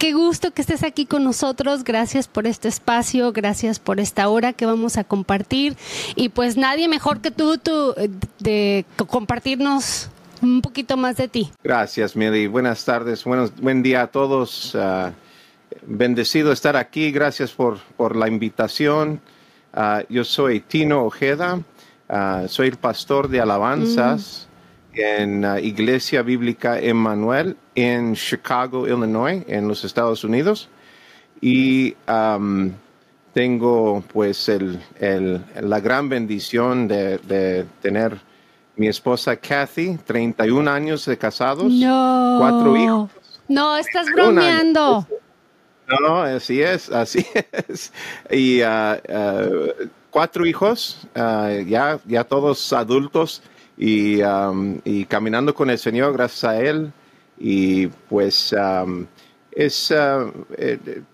[0.00, 1.84] qué gusto que estés aquí con nosotros.
[1.84, 5.76] Gracias por este espacio, gracias por esta hora que vamos a compartir.
[6.16, 7.94] Y pues nadie mejor que tú, tú
[8.38, 10.08] de compartirnos
[10.40, 11.52] un poquito más de ti.
[11.62, 12.46] Gracias, Mili.
[12.46, 14.74] Buenas tardes, buenos, buen día a todos.
[14.74, 15.12] Uh,
[15.82, 17.12] bendecido estar aquí.
[17.12, 19.20] Gracias por, por la invitación.
[19.76, 21.60] Uh, yo soy Tino Ojeda.
[22.08, 24.49] Uh, soy el pastor de alabanzas mm.
[24.94, 30.68] En Iglesia Bíblica Emmanuel en Chicago, Illinois, en los Estados Unidos.
[31.40, 32.72] Y um,
[33.32, 38.18] tengo pues el, el, la gran bendición de, de tener
[38.76, 42.36] mi esposa Kathy, 31 años de casados, no.
[42.38, 43.10] cuatro hijos.
[43.48, 45.06] No, estás bromeando.
[46.00, 47.26] No, así es, así
[47.68, 47.92] es.
[48.30, 53.42] Y uh, uh, cuatro hijos, uh, ya, ya todos adultos
[53.82, 56.92] y, um, y, caminando con el Señor gracias a Él.
[57.38, 59.06] Y pues um,
[59.50, 61.04] es, el,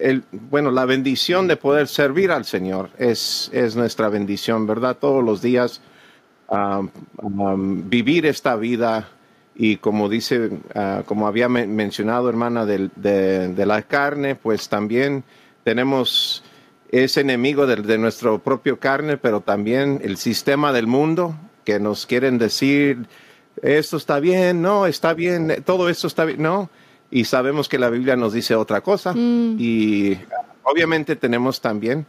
[0.00, 4.96] el, bueno, la bendición de poder servir al Señor es, es nuestra bendición, ¿verdad?
[5.00, 5.80] Todos los días
[7.56, 9.08] vivir esta vida
[9.54, 15.22] y como dice, uh, como había mencionado hermana de, de, de, la carne, pues también
[15.62, 16.42] tenemos
[16.90, 22.06] ese enemigo de, de nuestro propio carne, pero también el sistema del mundo que nos
[22.06, 23.06] quieren decir,
[23.60, 26.70] esto está bien, no, está bien, todo esto está bien, no.
[27.10, 29.12] Y sabemos que la Biblia nos dice otra cosa.
[29.12, 29.56] Mm.
[29.58, 30.18] Y
[30.62, 32.06] obviamente tenemos también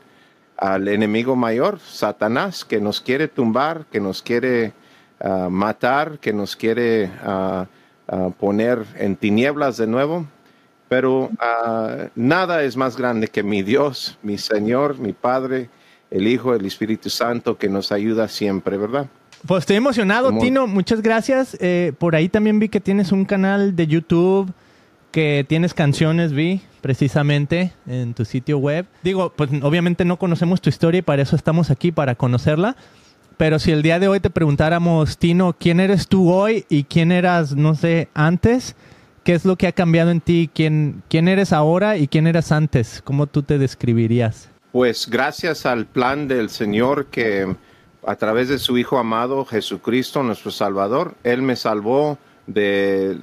[0.58, 4.74] al enemigo mayor, Satanás, que nos quiere tumbar, que nos quiere
[5.20, 7.66] uh, matar, que nos quiere uh,
[8.16, 10.26] uh, poner en tinieblas de nuevo.
[10.88, 11.32] Pero
[12.14, 15.72] nada es más grande que mi Dios, mi Señor, mi Padre,
[16.12, 19.08] el Hijo, el Espíritu Santo, que nos ayuda siempre, ¿verdad?
[19.48, 20.68] Pues estoy emocionado, Tino.
[20.68, 21.58] Muchas gracias.
[21.60, 24.54] Eh, por ahí también vi que tienes un canal de YouTube
[25.12, 28.88] que tienes canciones, vi precisamente en tu sitio web.
[29.04, 32.76] Digo, pues obviamente no conocemos tu historia y para eso estamos aquí, para conocerla.
[33.38, 37.12] Pero si el día de hoy te preguntáramos, Tino, ¿quién eres tú hoy y quién
[37.12, 38.76] eras, no sé, antes?
[39.24, 40.50] ¿Qué es lo que ha cambiado en ti?
[40.54, 43.02] ¿Quién, quién eres ahora y quién eras antes?
[43.04, 44.50] ¿Cómo tú te describirías?
[44.72, 47.56] Pues gracias al plan del Señor que
[48.06, 53.18] a través de su Hijo amado Jesucristo, nuestro Salvador, Él me salvó de,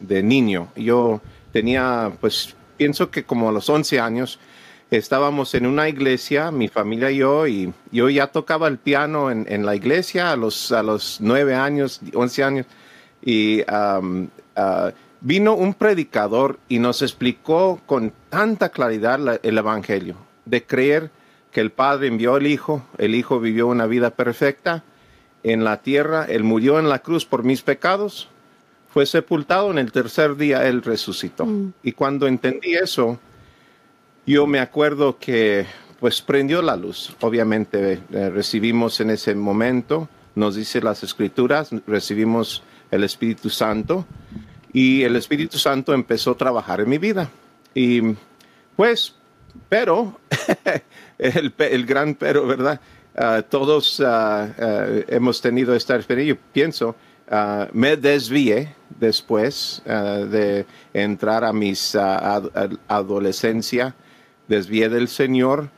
[0.00, 0.68] de niño.
[0.76, 1.20] Yo
[1.52, 4.38] tenía, pues, pienso que como a los 11 años,
[4.90, 9.46] estábamos en una iglesia, mi familia y yo, y yo ya tocaba el piano en,
[9.48, 12.66] en la iglesia a los, a los 9 años, 11 años,
[13.24, 14.28] y uh,
[15.20, 21.10] vino un predicador y nos explicó con tanta claridad la, el Evangelio, de creer
[21.52, 24.82] que el Padre envió al Hijo, el Hijo vivió una vida perfecta
[25.42, 28.28] en la tierra, Él murió en la cruz por mis pecados,
[28.92, 31.46] fue sepultado en el tercer día, él resucitó.
[31.46, 31.72] Mm.
[31.82, 33.18] Y cuando entendí eso,
[34.26, 35.66] yo me acuerdo que
[35.98, 37.16] pues prendió la luz.
[37.20, 44.04] Obviamente eh, recibimos en ese momento, nos dice las escrituras, recibimos el Espíritu Santo
[44.72, 47.30] y el Espíritu Santo empezó a trabajar en mi vida.
[47.74, 48.02] Y
[48.76, 49.14] pues,
[49.68, 50.18] pero,
[51.18, 52.80] el, gran pero, ¿verdad?
[53.14, 56.34] Uh, todos uh, uh, hemos tenido esta experiencia.
[56.34, 56.96] Yo pienso,
[57.72, 63.94] me desvié después de entrar a uh, adolescencia,
[64.48, 65.70] desvié del Señor,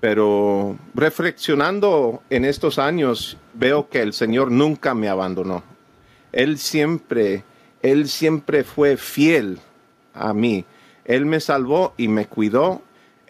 [0.00, 5.62] pero reflexionando en estos años veo que el Señor nunca me abandonó.
[6.32, 7.44] Él siempre,
[7.82, 9.60] Él siempre fue fiel
[10.14, 10.64] a mí.
[11.04, 12.82] Él me salvó y me cuidó.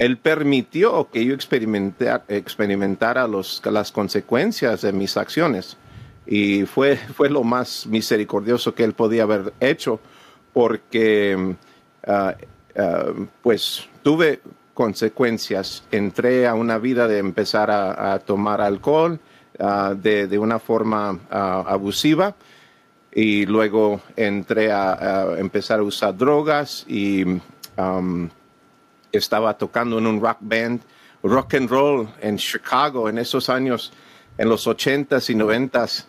[0.02, 5.76] Él permitió que yo experimentara, las consecuencias de mis acciones
[6.26, 10.00] y fue, fue lo más misericordioso que él podía haber hecho
[10.52, 11.54] porque
[12.08, 14.40] uh, uh, pues tuve
[14.74, 15.84] consecuencias.
[15.92, 19.20] Entré a una vida de empezar a, tomar alcohol
[19.60, 22.34] uh, de, una forma abusiva
[23.14, 27.24] y luego entré a, empezar a usar drogas y
[29.12, 30.80] estaba tocando en un rock band,
[31.22, 33.92] rock and roll en Chicago en esos años,
[34.38, 36.06] en los 80s y 90s.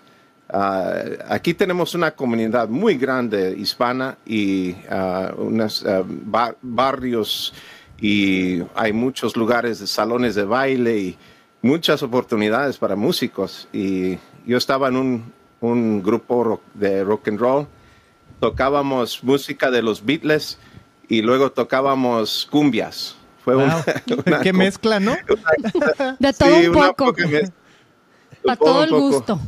[0.54, 7.54] Uh, aquí tenemos una comunidad muy grande hispana y uh, unos uh, bar barrios
[8.00, 11.18] y hay muchos lugares de salones de baile y
[11.62, 13.68] muchas oportunidades para músicos.
[13.74, 17.68] Y yo estaba en un, un grupo de rock and roll,
[18.40, 20.60] tocábamos música de los Beatles
[21.08, 23.16] y luego tocábamos cumbias.
[23.44, 23.66] Fue wow.
[23.66, 23.86] una,
[24.26, 25.12] una, Qué mezcla, ¿no?
[25.74, 27.14] Una, de todo sí, un poco.
[28.44, 29.40] Para todo el gusto.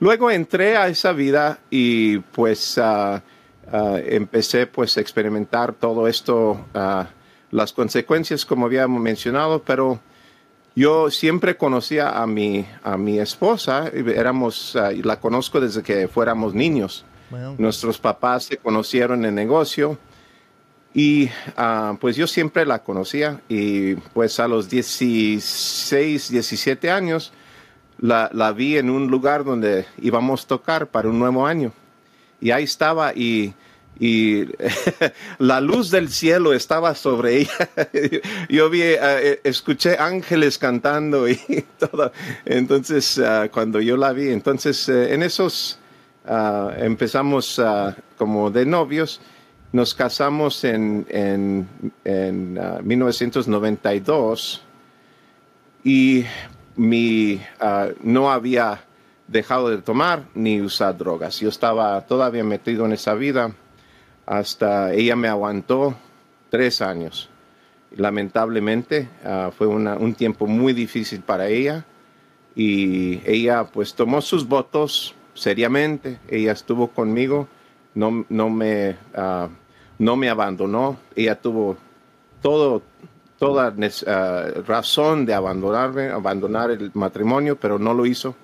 [0.00, 3.20] Luego entré a esa vida y pues uh,
[4.06, 7.08] empecé pues a experimentar todo esto, ah,
[7.50, 10.00] las consecuencias como habíamos mencionado, pero
[10.76, 17.04] yo siempre conocía a mi, a mi esposa, éramos, la conozco desde que fuéramos niños.
[17.58, 19.98] Nuestros papás se conocieron en negocio
[20.94, 21.28] y
[22.00, 27.32] pues yo siempre la conocía y pues a los 16, 17 años
[28.00, 31.72] la, vi en un lugar donde íbamos a tocar para un nuevo año.
[32.40, 33.54] Y ahí estaba y,
[35.38, 37.70] la luz del cielo estaba sobre ella.
[38.48, 41.36] Yo vi, uh, escuché ángeles cantando y
[41.78, 42.12] todo.
[42.44, 45.77] Entonces, uh, cuando yo la vi, entonces uh, en esos
[46.76, 47.60] empezamos
[48.16, 49.20] como de novios.
[49.72, 51.68] Nos casamos en, en,
[52.04, 54.62] en 1992
[55.84, 56.24] y
[56.76, 58.84] mi, uh, no había
[59.26, 61.40] dejado de tomar ni usar drogas.
[61.40, 63.52] Yo estaba todavía metido en esa vida
[64.24, 65.94] hasta ella me aguantó
[66.50, 67.28] tres años.
[67.96, 71.84] Lamentablemente uh, fue una, un tiempo muy difícil para ella
[72.54, 76.18] y ella pues tomó sus votos seriamente.
[76.28, 77.48] Ella estuvo conmigo,
[77.94, 79.48] no, no, me, uh,
[79.98, 80.98] no me abandonó.
[81.16, 81.76] Ella tuvo
[82.42, 82.82] todo
[83.38, 88.34] toda uh, razón de abandonarme, abandonar el matrimonio, pero no lo hizo.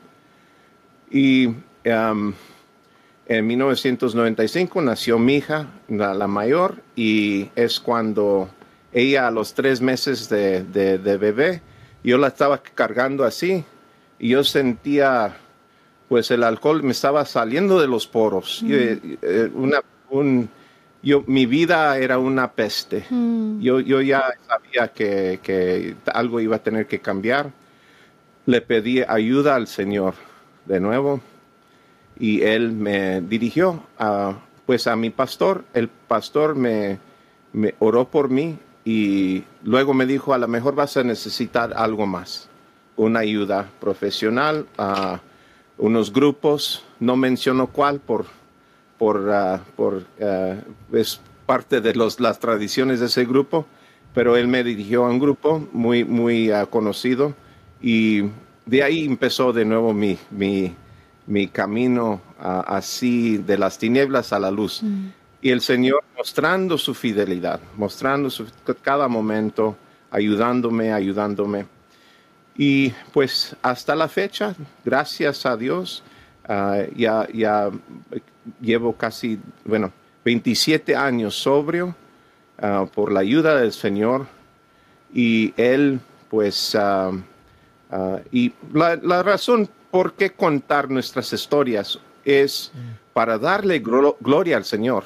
[1.11, 1.51] Y
[1.85, 8.49] en 1995 nació mi hija, la, mayor, y es cuando
[8.93, 11.63] ella a los tres meses de, de, bebé,
[12.03, 13.65] yo la estaba cargando así,
[14.19, 15.37] y yo sentía,
[16.09, 18.63] pues el alcohol me estaba saliendo de los poros.
[18.69, 19.81] Eh, eh, una,
[20.11, 20.49] un,
[21.03, 23.05] yo, mi vida era una peste.
[23.09, 23.61] Mm.
[23.61, 27.51] Yo, yo ya sabía que, que, algo iba a tener que cambiar.
[28.47, 30.15] Le pedí ayuda al Señor
[30.67, 31.21] de nuevo
[32.19, 35.65] y Él me dirigió a, pues a mi pastor.
[35.73, 36.99] El pastor me,
[37.53, 42.07] me oró por mí y luego me dijo, a lo mejor vas a necesitar algo
[42.07, 42.49] más,
[42.97, 45.21] una ayuda profesional, a
[45.79, 48.27] unos grupos, no menciono cuál por
[48.99, 50.57] por, ah, por ah,
[50.93, 53.67] es parte de los, las tradiciones de ese grupo,
[54.15, 57.35] pero él me dirigió a un grupo muy, muy ah, conocido
[57.83, 58.23] y
[58.67, 60.75] de ahí empezó de nuevo mi, mi,
[61.27, 64.83] mi camino así de las tinieblas a la luz.
[64.83, 65.09] Mm.
[65.43, 68.47] Y el Señor mostrando su fidelidad, mostrando su,
[68.81, 69.77] cada momento,
[70.11, 71.67] ayudándome, ayudándome.
[72.57, 74.55] Y pues hasta la fecha,
[74.85, 76.03] gracias a Dios,
[76.47, 77.71] ya, ya
[78.61, 79.93] llevo casi, bueno,
[80.25, 81.95] 27 años sobrio
[82.59, 84.27] ah, por la ayuda del Señor
[85.13, 87.13] y Él, pues, ah,
[87.91, 92.73] ah, y la, razón por qué contar nuestras historias es
[93.13, 95.05] para darle gloria al Señor,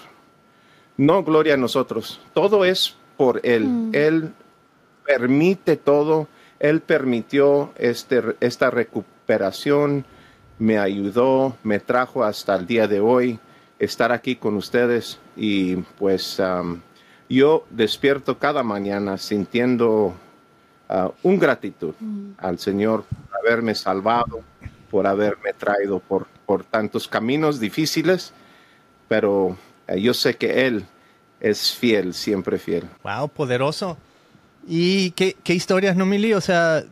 [0.96, 2.20] no gloria a nosotros.
[2.32, 3.64] Todo es por Él.
[3.64, 3.90] Mm.
[3.92, 4.32] Él
[5.04, 6.28] permite todo.
[6.60, 10.04] Él permitió este, esta recuperación
[10.58, 13.38] me ayudó, me trajo hasta el día de hoy
[13.78, 16.40] estar aquí con ustedes y pues
[17.28, 20.14] yo despierto cada mañana sintiendo
[20.88, 22.30] uh, un gratitud mm.
[22.38, 24.40] al Señor por haberme salvado,
[24.90, 28.32] por haberme traído por, por tantos caminos difíciles,
[29.06, 29.56] pero
[29.86, 30.86] eh, yo sé que Él
[31.40, 32.88] es fiel, siempre fiel.
[33.04, 33.96] Wow, poderoso.
[34.68, 36.34] ¿Y qué, qué historias, no, Mili?
[36.34, 36.84] O sea,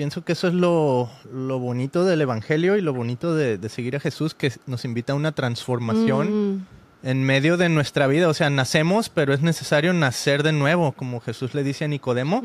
[0.00, 4.32] pienso que eso es lo, bonito del Evangelio y lo bonito de, seguir a Jesús,
[4.32, 6.66] que nos invita a una transformación mm.
[7.02, 8.30] en medio de nuestra vida.
[8.30, 12.42] O sea, nacemos, pero es necesario nacer de nuevo, como Jesús le dice a Nicodemo.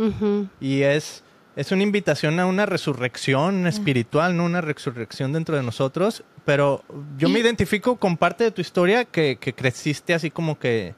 [0.60, 1.24] Y es,
[1.56, 6.26] es una invitación a una resurrección espiritual, no una resurrección dentro de nosotros.
[6.44, 6.84] Pero
[7.18, 10.94] yo me identifico con parte de tu historia que, creciste así como que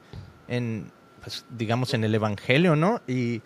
[0.48, 0.90] en,
[1.22, 3.00] pues, digamos, en el Evangelio, ¿no?
[3.06, 3.42] Y,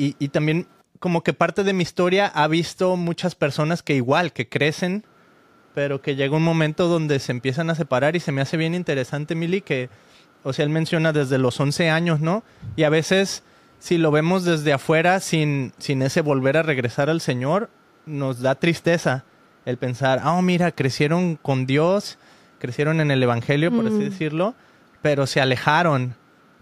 [0.00, 0.66] y, y también
[0.98, 5.04] como que parte de mi historia ha visto muchas personas que igual, que crecen,
[5.74, 8.74] pero que llega un momento donde se empiezan a separar y se me hace bien
[8.74, 9.88] interesante, Mili, que,
[10.42, 12.42] o sea, él menciona desde los 11 años, ¿no?
[12.76, 13.42] Y a veces,
[13.78, 17.70] si lo vemos desde afuera, sin, sin ese volver a regresar al Señor,
[18.04, 19.24] nos da tristeza
[19.64, 22.18] el pensar, oh, mira, crecieron con Dios,
[22.58, 24.10] crecieron en el Evangelio, por así mm.
[24.10, 24.54] decirlo,
[25.02, 26.14] pero se alejaron.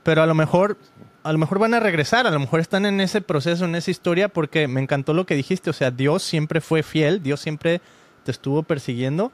[0.08, 0.78] Pero a lo mejor
[1.22, 3.90] a lo mejor van a regresar, a lo mejor están en ese proceso, en esa
[3.90, 7.82] historia, porque me encantó lo que dijiste, o sea, Dios siempre fue fiel, Dios siempre
[8.24, 9.32] te estuvo persiguiendo.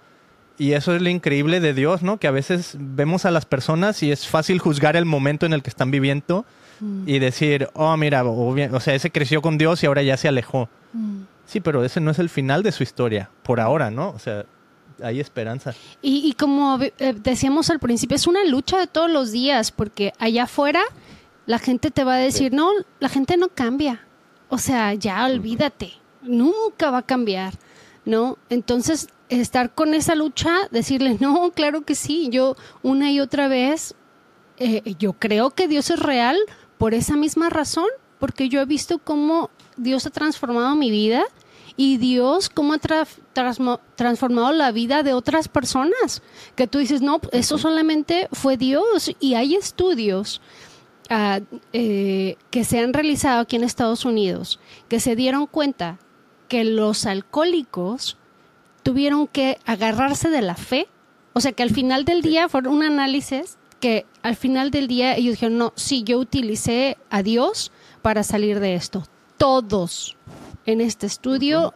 [0.59, 2.19] Y eso es lo increíble de Dios, ¿no?
[2.19, 5.63] Que a veces vemos a las personas y es fácil juzgar el momento en el
[5.63, 6.45] que están viviendo
[6.81, 7.05] mm.
[7.09, 10.69] y decir, oh, mira, o, sea, ese creció con Dios y ahora ya se alejó.
[10.93, 11.21] Mm.
[11.47, 14.09] Sí, pero ese no es el final de su historia, por ahora, ¿no?
[14.09, 14.45] O sea,
[15.03, 15.75] hay esperanza.
[16.03, 20.45] Y, como eh, decíamos al principio, es una lucha de todos los días, porque allá
[20.45, 20.83] afuera
[21.47, 22.71] la gente te va a decir, no,
[23.01, 24.07] la gente no cambia.
[24.49, 27.55] O sea, ya olvídate, nunca va a cambiar,
[28.05, 28.39] ¿no?
[28.51, 33.95] Entonces, estar con esa lucha, decirles, no, claro que sí, yo una y otra vez,
[34.59, 36.37] eh, yo creo que Dios es real
[36.79, 41.25] por esa misma razón, porque yo he visto cómo Dios ha transformado mi vida
[41.77, 43.07] y Dios cómo ha
[43.97, 46.23] transformado la vida de otras personas.
[46.55, 50.41] Que tú dices, no, eso solamente fue Dios y hay estudios.
[51.11, 51.41] Ah,
[51.75, 55.99] eh, que se han realizado aquí en Estados Unidos, que se dieron cuenta
[56.49, 58.17] que los alcohólicos
[58.83, 60.89] tuvieron que agarrarse de la fe,
[61.35, 65.15] o sea que al final del día fue un análisis que al final del día
[65.15, 69.07] ellos dijeron, no, sí, yo utilicé a Dios para salir de esto.
[69.37, 70.17] Todos
[70.67, 71.75] en este estudio,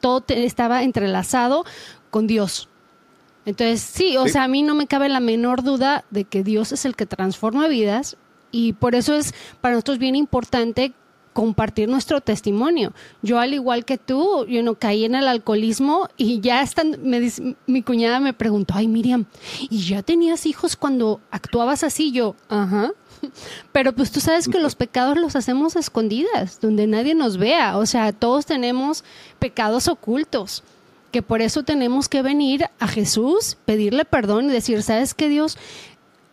[0.00, 1.64] todo estaba entrelazado
[2.10, 2.68] con Dios.
[3.44, 6.72] Entonces, sí, o sea, a mí no me cabe la menor duda de que Dios
[6.72, 8.16] es el que transforma vidas
[8.52, 10.92] y por eso es para nosotros bien importante
[11.32, 12.92] compartir nuestro testimonio.
[13.22, 17.32] Yo al igual que tú, yo no caí en el alcoholismo y ya están, me
[17.66, 19.24] mi cuñada me preguntó, ay Miriam,
[19.58, 22.12] ¿y ya tenías hijos cuando actuabas así?
[22.12, 22.92] Yo, ajá.
[23.72, 27.78] Pero pues tú sabes que los pecados los hacemos escondidas, donde nadie nos vea.
[27.78, 29.04] O sea, todos tenemos
[29.38, 30.62] pecados ocultos,
[31.10, 35.58] que por eso tenemos que venir a Jesús, pedirle perdón y decir, ¿sabes qué Dios?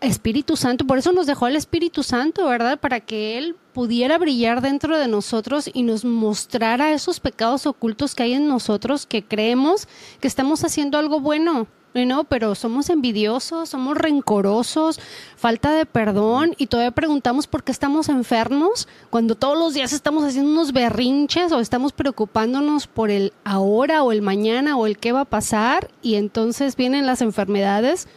[0.01, 2.79] Espíritu Santo, por eso nos dejó el Espíritu Santo, ¿verdad?
[2.79, 8.23] Para que Él pudiera brillar dentro de nosotros y nos mostrara esos pecados ocultos que
[8.23, 9.87] hay en nosotros que creemos
[10.21, 14.99] que estamos haciendo algo bueno, no, pero somos envidiosos, somos rencorosos,
[15.35, 20.23] falta de perdón y todavía preguntamos por qué estamos enfermos cuando todos los días estamos
[20.23, 25.11] haciendo unos berrinches o estamos preocupándonos por el ahora o el mañana o el qué
[25.11, 28.07] va a pasar y entonces vienen las enfermedades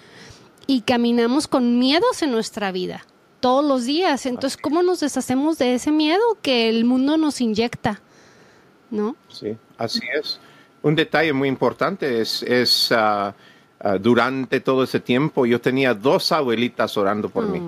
[0.67, 3.05] y caminamos con miedos en nuestra vida
[3.41, 4.25] todos los días.
[4.27, 8.01] Entonces, ¿cómo nos deshacemos de ese miedo que el mundo nos inyecta?
[8.91, 9.17] ¿No?
[9.29, 10.39] Sí, así es.
[10.83, 13.35] Un detalle muy importante es, es ah,
[13.83, 17.61] ah, durante todo ese tiempo yo tenía dos abuelitas orando por mí.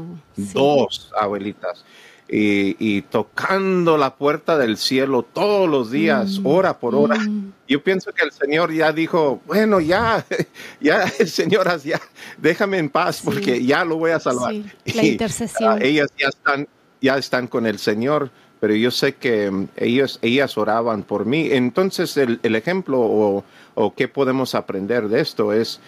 [0.54, 1.84] Oh, dos abuelitas
[2.28, 6.46] y, tocando la puerta del cielo todos los días, mm.
[6.46, 7.16] hora por hora.
[7.16, 7.52] Mm.
[7.68, 10.24] Yo pienso que el Señor ya dijo, bueno, ya,
[10.80, 12.00] ya, Señor, ya,
[12.38, 14.54] déjame en paz porque ya lo voy a salvar.
[14.84, 15.82] la intercesión.
[15.82, 16.68] ellas ya están,
[17.00, 21.48] ya están con el Señor, pero yo sé que mm, ellos, ellas oraban por mí.
[21.52, 23.44] Entonces, el, el ejemplo o,
[23.74, 25.80] o qué podemos aprender de esto es,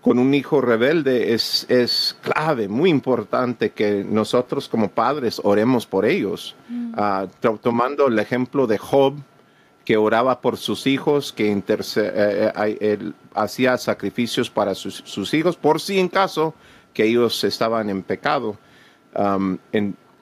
[0.00, 6.06] con un hijo rebelde es, es clave, muy importante que nosotros como padres oremos por
[6.06, 6.54] ellos.
[6.68, 6.92] Mm.
[6.96, 7.26] Ah,
[7.60, 9.14] tomando el ejemplo de Job,
[9.84, 11.62] que oraba por sus hijos, que eh,
[11.96, 16.54] eh, hacía sacrificios para sus, hijos, por si en caso
[16.92, 18.58] que ellos estaban en pecado.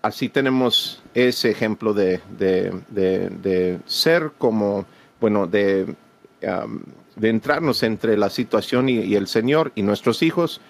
[0.02, 4.86] así tenemos ese ejemplo de, de, ser como,
[5.20, 5.96] bueno, de
[7.16, 10.60] de entrarnos entre la situación y, el Señor y nuestros hijos,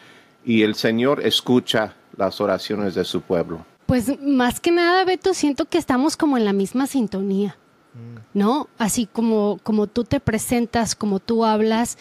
[0.45, 3.65] y el Señor escucha las oraciones de su pueblo.
[3.87, 7.57] Pues más que nada, Beto, siento que estamos como en la misma sintonía,
[7.95, 8.39] mm.
[8.39, 8.69] ¿no?
[8.79, 11.99] Así como, como tú te presentas, como tú hablas,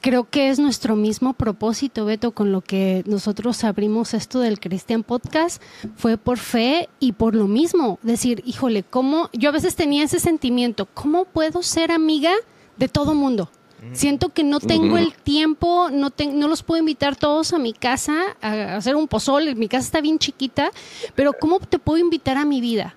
[0.00, 5.02] creo que es nuestro mismo propósito, Beto, con lo que nosotros abrimos esto del Christian
[5.02, 5.62] Podcast,
[5.96, 9.30] fue por fe y por lo mismo, decir, híjole, ¿cómo?
[9.32, 12.32] Yo a veces tenía ese sentimiento, ¿cómo puedo ser amiga
[12.78, 13.50] de todo mundo?
[13.92, 18.36] Siento que no tengo el tiempo, no, no los puedo invitar todos a mi casa
[18.42, 19.54] a hacer un pozole.
[19.54, 20.72] Mi casa está bien chiquita,
[21.14, 22.96] pero ¿cómo te puedo invitar a mi vida?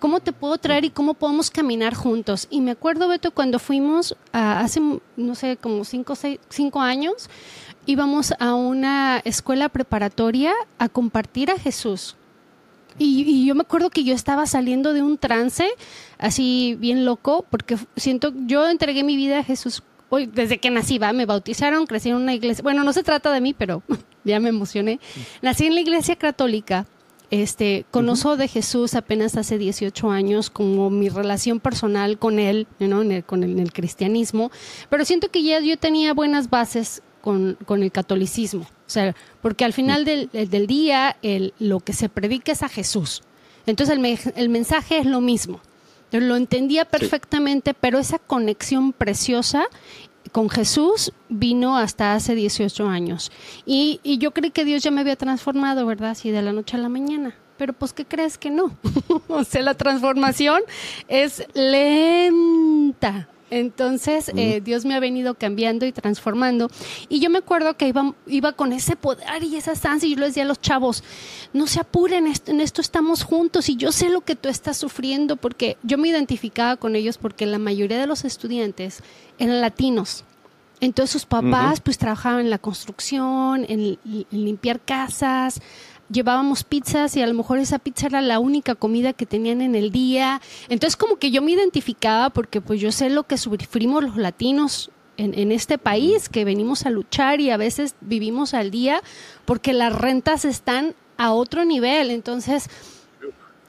[0.00, 2.48] ¿Cómo te puedo traer y cómo podemos caminar juntos?
[2.50, 4.80] Y me acuerdo, Beto, cuando fuimos hace,
[5.16, 7.30] no sé, como cinco, seis, cinco años,
[7.86, 12.16] íbamos a una escuela preparatoria a compartir a Jesús.
[12.98, 15.68] Y, y, yo me acuerdo que yo estaba saliendo de un trance
[16.18, 20.98] así bien loco, porque siento, yo entregué mi vida a Jesús hoy, desde que nací,
[20.98, 21.12] ¿va?
[21.12, 22.62] me bautizaron, crecí en una iglesia.
[22.62, 23.82] Bueno, no se trata de mí, pero
[24.24, 25.00] ya me emocioné.
[25.42, 26.86] Nací en la iglesia católica.
[27.32, 33.02] Este, conozco de Jesús apenas hace 18 años, como mi relación personal con él, ¿no?
[33.02, 34.52] en, el, con el, cristianismo,
[34.90, 38.62] pero siento que ya yo tenía buenas bases con, con, el catolicismo.
[38.62, 42.68] O sea, porque al final del, del día el, lo que se predica es a
[42.68, 43.24] Jesús.
[43.66, 45.60] Entonces el, el mensaje es lo mismo.
[46.12, 49.64] Lo entendía perfectamente, pero esa conexión preciosa
[50.30, 53.32] con Jesús vino hasta hace 18 años.
[53.64, 56.10] Y, yo creí que Dios ya me había transformado, ¿verdad?
[56.10, 57.34] Así de la noche a la mañana.
[57.58, 58.70] Pero pues, ¿qué crees que no?
[59.26, 60.62] o sea, la transformación
[61.08, 66.68] es lenta, Entonces, eh, Dios me ha venido cambiando y transformando.
[67.08, 70.20] Y yo me acuerdo que iba, iba con ese poder y esa ansia y yo
[70.20, 71.04] les decía a los chavos,
[71.52, 75.36] no se apuren, en esto estamos juntos y yo sé lo que tú estás sufriendo
[75.36, 79.02] porque yo me identificaba con ellos porque la mayoría de los estudiantes
[79.38, 80.24] eran latinos.
[80.80, 83.98] Entonces sus papás pues trabajaban en la construcción, en
[84.30, 85.62] limpiar casas,
[86.10, 89.74] llevábamos pizzas y a lo mejor esa pizza era la única comida que tenían en
[89.74, 90.40] el día.
[90.68, 94.90] Entonces como que yo me identificaba porque pues yo sé lo que sufrimos los latinos
[95.18, 99.00] en, este país, que venimos a luchar y a veces vivimos al día
[99.46, 102.10] porque las rentas están a otro nivel.
[102.10, 102.68] Entonces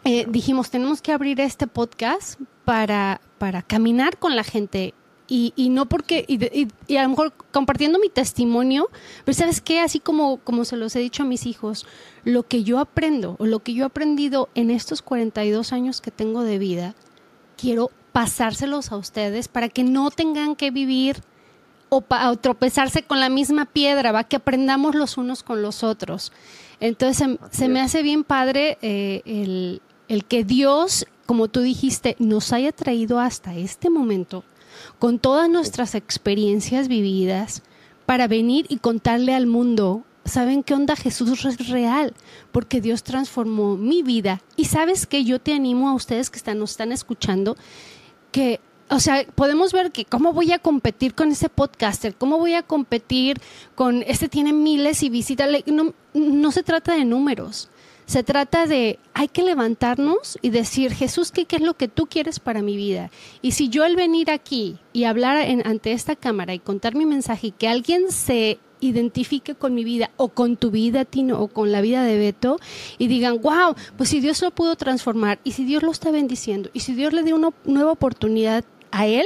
[0.03, 4.93] eh, dijimos, tenemos que abrir este podcast para, para caminar con la gente
[5.27, 8.89] y, y no porque, y, y, a lo mejor compartiendo mi testimonio,
[9.25, 11.85] pero sabes qué, así como, como se los he dicho a mis hijos,
[12.23, 16.11] lo que yo aprendo o lo que yo he aprendido en estos 42 años que
[16.11, 16.95] tengo de vida,
[17.57, 21.17] quiero pasárselos a ustedes para que no tengan que vivir
[21.89, 22.01] o,
[22.39, 26.31] tropezarse con la misma piedra, va que aprendamos los unos con los otros.
[26.79, 32.53] Entonces se, me hace bien padre eh, el, el que Dios, como tú dijiste, nos
[32.53, 34.43] haya traído hasta este momento
[34.99, 37.63] con todas nuestras experiencias vividas
[38.05, 40.95] para venir y contarle al mundo, ¿saben qué onda?
[40.95, 42.13] Jesús es real,
[42.51, 44.41] porque Dios transformó mi vida.
[44.55, 47.57] Y sabes que yo te animo a ustedes que están, nos están escuchando,
[48.31, 52.53] que, o sea, podemos ver que cómo voy a competir con ese podcaster, cómo voy
[52.53, 53.41] a competir
[53.75, 57.69] con, este tiene miles y visitas, no, no se trata de números
[58.07, 62.39] se trata de, hay que levantarnos y decir, Jesús, ¿qué, es lo que tú quieres
[62.39, 63.11] para mi vida?
[63.41, 67.47] Y si yo al venir aquí y hablar ante esta cámara y contar mi mensaje
[67.47, 71.73] y que alguien se identifique con mi vida o con tu vida, Tino, o con
[71.73, 72.59] la vida de Beto
[72.97, 76.69] y digan, wow, pues si Dios lo pudo transformar y si Dios lo está bendiciendo
[76.71, 79.25] y si Dios le dio una nueva oportunidad a él,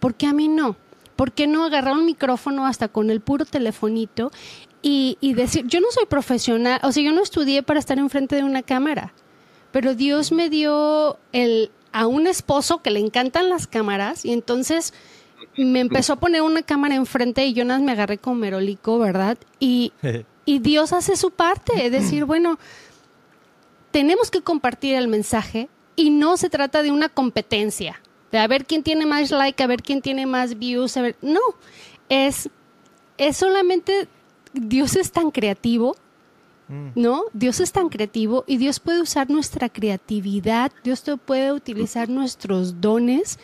[0.00, 0.76] ¿por qué a mí no?
[1.16, 4.30] ¿Por qué no agarrar un micrófono hasta con el puro telefonito
[4.80, 8.44] y, decir, yo no soy profesional, o sea, yo no estudié para estar enfrente de
[8.44, 9.12] una cámara,
[9.72, 14.94] pero Dios me dio el, a un esposo que le encantan las cámaras y entonces
[15.56, 19.36] me empezó a poner una cámara enfrente y yo nada me agarré con merolico, ¿verdad?
[19.58, 19.92] Y,
[20.44, 22.58] y Dios hace su parte, es decir, bueno,
[23.90, 28.00] tenemos que compartir el mensaje y no se trata de una competencia,
[28.30, 31.16] de a ver quién tiene más like, a ver quién tiene más views, a ver,
[31.20, 31.40] no,
[32.08, 32.48] es,
[33.16, 34.08] es solamente
[34.60, 35.96] Dios es tan creativo,
[36.68, 36.88] mm.
[36.94, 37.24] ¿no?
[37.32, 43.38] Dios es tan creativo y Dios puede usar nuestra creatividad, Dios puede utilizar nuestros dones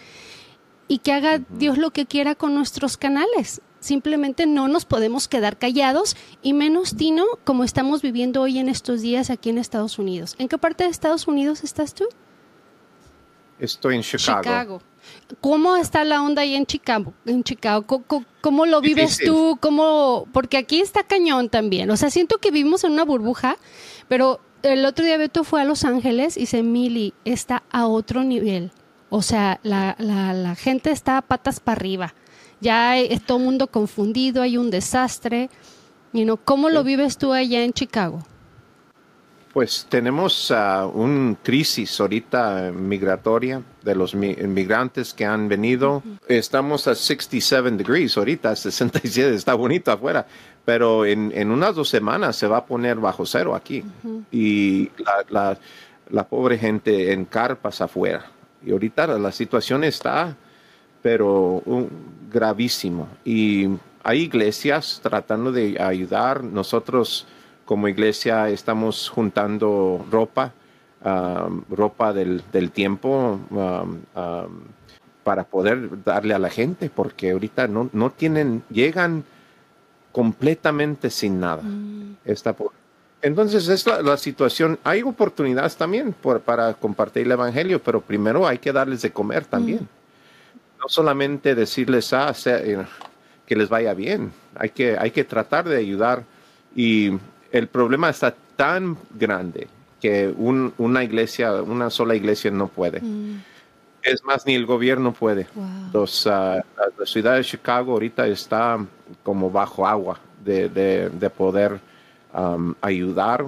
[0.88, 3.61] y que haga Dios lo que quiera con nuestros canales.
[3.81, 9.03] Simplemente no nos podemos quedar callados y menos, Tino, como estamos viviendo hoy en estos
[9.03, 10.37] días aquí en Estados Unidos.
[10.38, 12.05] ¿En qué parte de Estados Unidos estás tú?
[13.59, 14.42] Estoy en Chicago.
[14.42, 14.83] Chicago.
[15.40, 17.12] ¿Cómo está la onda ahí en Chicago?
[17.24, 18.02] En Chicago?
[18.40, 19.58] ¿Cómo, lo vives tú?
[19.60, 20.26] ¿Cómo?
[20.32, 21.90] Porque aquí está cañón también.
[21.90, 23.56] O sea, siento que vivimos en una burbuja,
[24.08, 28.24] pero el otro día Beto fue a Los Ángeles y dice, Mili, está a otro
[28.24, 28.70] nivel.
[29.10, 32.14] O sea, la, la, gente está a patas para arriba.
[32.60, 35.50] Ya es todo mundo confundido, hay un desastre.
[36.12, 38.22] You know, ¿Cómo lo vives tú allá en Chicago?
[39.54, 46.02] Pues tenemos uh, un crisis ahorita migratoria de los inmigrantes que han venido.
[46.26, 50.26] Estamos a 67 degrees ahorita, 67, está bonito afuera,
[50.64, 53.84] pero en, en, unas dos semanas se va a poner bajo cero aquí.
[54.32, 54.90] Y
[55.30, 55.56] la,
[56.10, 58.26] la, pobre gente en carpas afuera.
[58.66, 60.36] Y ahorita la situación está,
[61.00, 61.62] pero
[62.28, 63.06] gravísimo.
[63.24, 63.68] Y
[64.02, 66.42] hay iglesias tratando de ayudar.
[66.42, 67.28] Nosotros
[67.64, 70.53] como iglesia estamos juntando ropa,
[71.05, 74.61] um, ropa del, tiempo um, um,
[75.22, 79.24] para poder darle a la gente, porque ahorita no, no tienen, llegan
[80.12, 81.62] completamente sin nada.
[81.62, 82.16] Mm.
[83.22, 84.79] entonces es la, situación.
[84.85, 89.81] Hay oportunidades también para compartir el evangelio, pero primero hay que darles de comer también.
[89.81, 90.83] Mm.
[90.83, 92.85] No solamente decirles ah, eh,
[93.46, 94.33] que les vaya bien.
[94.55, 96.22] Hay que, hay que tratar de ayudar
[96.77, 97.12] y
[97.54, 99.68] el problema está tan grande
[100.00, 103.00] que una iglesia, una sola iglesia no puede.
[103.00, 103.42] Mm.
[104.02, 105.46] Es más, ni el gobierno puede.
[105.92, 108.84] Los, ah, la ciudad de Chicago ahorita está
[109.22, 111.80] como bajo agua de, poder
[112.34, 113.46] um, ayudar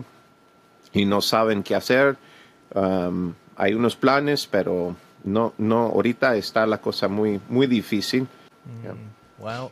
[0.92, 2.16] y no saben qué hacer.
[2.74, 8.22] Um, hay unos planes, pero no, no, ahorita está la cosa muy, muy difícil.
[8.22, 9.16] Mm.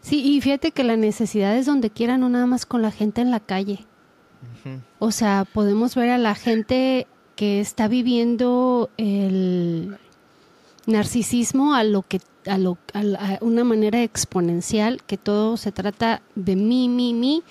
[0.02, 3.22] Sí, y fíjate que la necesidad es donde quiera, no nada más con la gente
[3.22, 3.86] en la calle.
[4.98, 9.98] O sea, podemos ver a la gente que está viviendo el
[10.87, 12.59] narcisismo a lo que a,
[13.40, 17.42] una manera exponencial, que todo se trata de mí, mí, mí,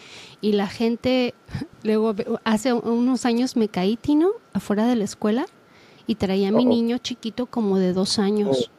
[0.42, 1.34] y la gente,
[1.84, 5.46] luego, hace unos años me caí, Tino, afuera de la escuela,
[6.06, 8.70] y traía a mi niño chiquito como de dos años.
[8.70, 8.72] Oh.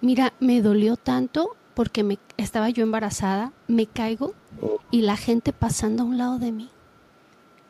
[0.00, 4.78] Mira, me dolió tanto porque me, estaba yo embarazada, me caigo oh.
[4.90, 6.70] y la gente pasando a un lado de mí.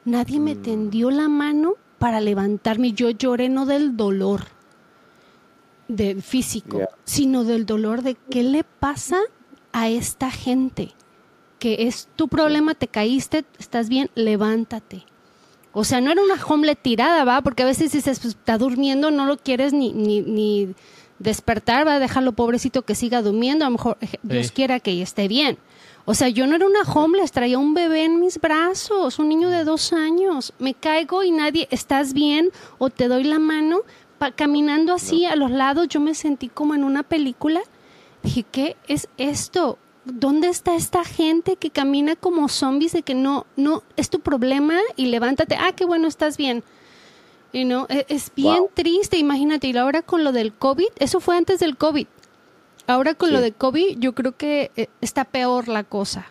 [0.05, 0.63] Nadie me mm.
[0.63, 2.93] tendió la mano para levantarme.
[2.93, 4.43] Yo lloré no del dolor
[5.89, 9.19] del físico, sino del dolor de qué le pasa
[9.73, 10.93] a esta gente.
[11.59, 15.05] Que es tu problema, te caíste, estás bien, levántate.
[15.73, 17.43] O sea, no era una hombre tirada, ¿va?
[17.43, 20.75] Porque a veces dices, pues, está durmiendo, no lo quieres ni, ni, ni
[21.19, 25.01] despertar, va a dejarlo pobrecito que siga durmiendo, a lo mejor eh, Dios quiera que
[25.03, 25.59] esté bien.
[26.11, 29.49] O sea, yo no era una homeless, traía un bebé en mis brazos, un niño
[29.49, 30.53] de dos años.
[30.59, 32.51] Me caigo y nadie, ¿estás bien?
[32.79, 33.83] O te doy la mano.
[34.35, 37.61] caminando así a los lados, yo me sentí como en una película.
[38.25, 39.79] Dije, ¿qué es esto?
[40.05, 44.81] ¿Dónde está esta gente que camina como zombies de que no, no, es tu problema
[44.97, 45.55] y levántate?
[45.61, 46.65] Ah, qué bueno, estás bien.
[47.53, 49.69] Y no, e, es, bien triste, imagínate.
[49.69, 52.09] Y ahora con lo del COVID, eso fue antes del COVID.
[52.91, 56.27] Ahora con lo de COVID, yo creo que eh, está peor la cosa.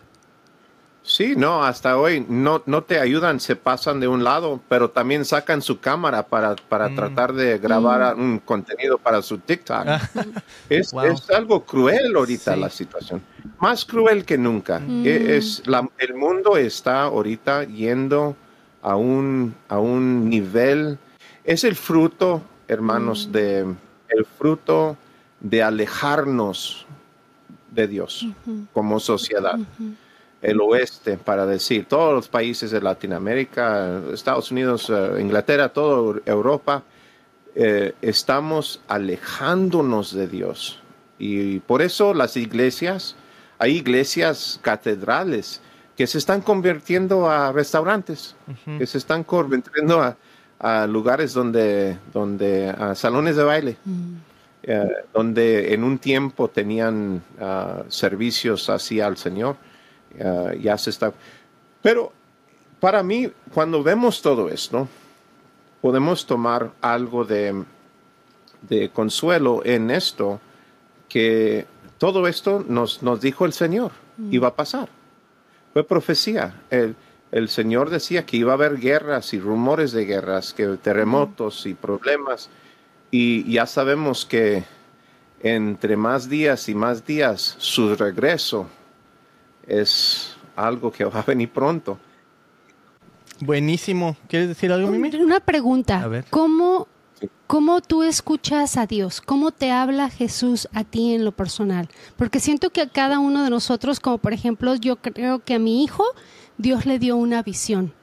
[1.02, 5.24] Sí, no, hasta hoy no, no te ayudan, se pasan de un lado, pero también
[5.24, 6.96] sacan su cámara para, para mm.
[6.96, 8.20] tratar de grabar mm.
[8.20, 9.84] un contenido para su TikTok.
[9.86, 10.10] Ah.
[10.68, 13.22] es, es, algo cruel ahorita la situación,
[13.58, 14.80] más cruel que nunca.
[14.80, 15.06] Mm.
[15.06, 18.36] E, es, la, el mundo está ahorita yendo
[18.82, 20.98] a un, a un nivel,
[21.42, 23.60] es el fruto, hermanos, de
[24.10, 24.98] el fruto
[25.40, 26.86] de alejarnos
[27.70, 28.26] de Dios
[28.72, 29.58] como sociedad.
[30.42, 36.82] El oeste, para decir, todos los países de Latinoamérica, Estados Unidos, eh, Inglaterra, toda Europa,
[37.54, 40.78] eh, estamos alejándonos de Dios.
[41.18, 43.16] Y por eso las iglesias,
[43.58, 45.60] hay iglesias catedrales
[45.94, 48.34] que se están convirtiendo a restaurantes,
[48.78, 50.00] que se están convirtiendo
[50.58, 53.76] a, lugares donde, donde a salones de baile.
[54.62, 59.56] Eh, donde en un tiempo tenían ah, servicios así al Señor.
[60.22, 61.12] Ah, ya se está.
[61.82, 62.12] Pero
[62.78, 64.86] para mí, cuando vemos todo esto,
[65.80, 67.64] podemos tomar algo de,
[68.68, 70.40] de consuelo en esto,
[71.08, 71.66] que
[71.98, 73.92] todo esto nos, nos dijo el Señor,
[74.30, 74.88] y iba a pasar.
[75.72, 76.62] Fue profecía.
[76.70, 76.96] El,
[77.32, 81.74] el Señor decía que iba a haber guerras y rumores de guerras, que terremotos y
[81.74, 82.50] problemas.
[83.10, 84.64] Y ya sabemos que
[85.42, 88.66] entre más días y más días su regreso
[89.66, 91.98] es algo que va a venir pronto.
[93.40, 94.16] Buenísimo.
[94.28, 95.14] ¿Quieres decir algo, Mimi?
[95.16, 96.08] Una pregunta.
[96.28, 96.86] ¿Cómo,
[97.46, 99.20] ¿Cómo tú escuchas a Dios?
[99.20, 101.88] ¿Cómo te habla Jesús a ti en lo personal?
[102.16, 105.58] Porque siento que a cada uno de nosotros, como por ejemplo, yo creo que a
[105.58, 106.04] mi hijo,
[106.58, 107.94] Dios le dio una visión.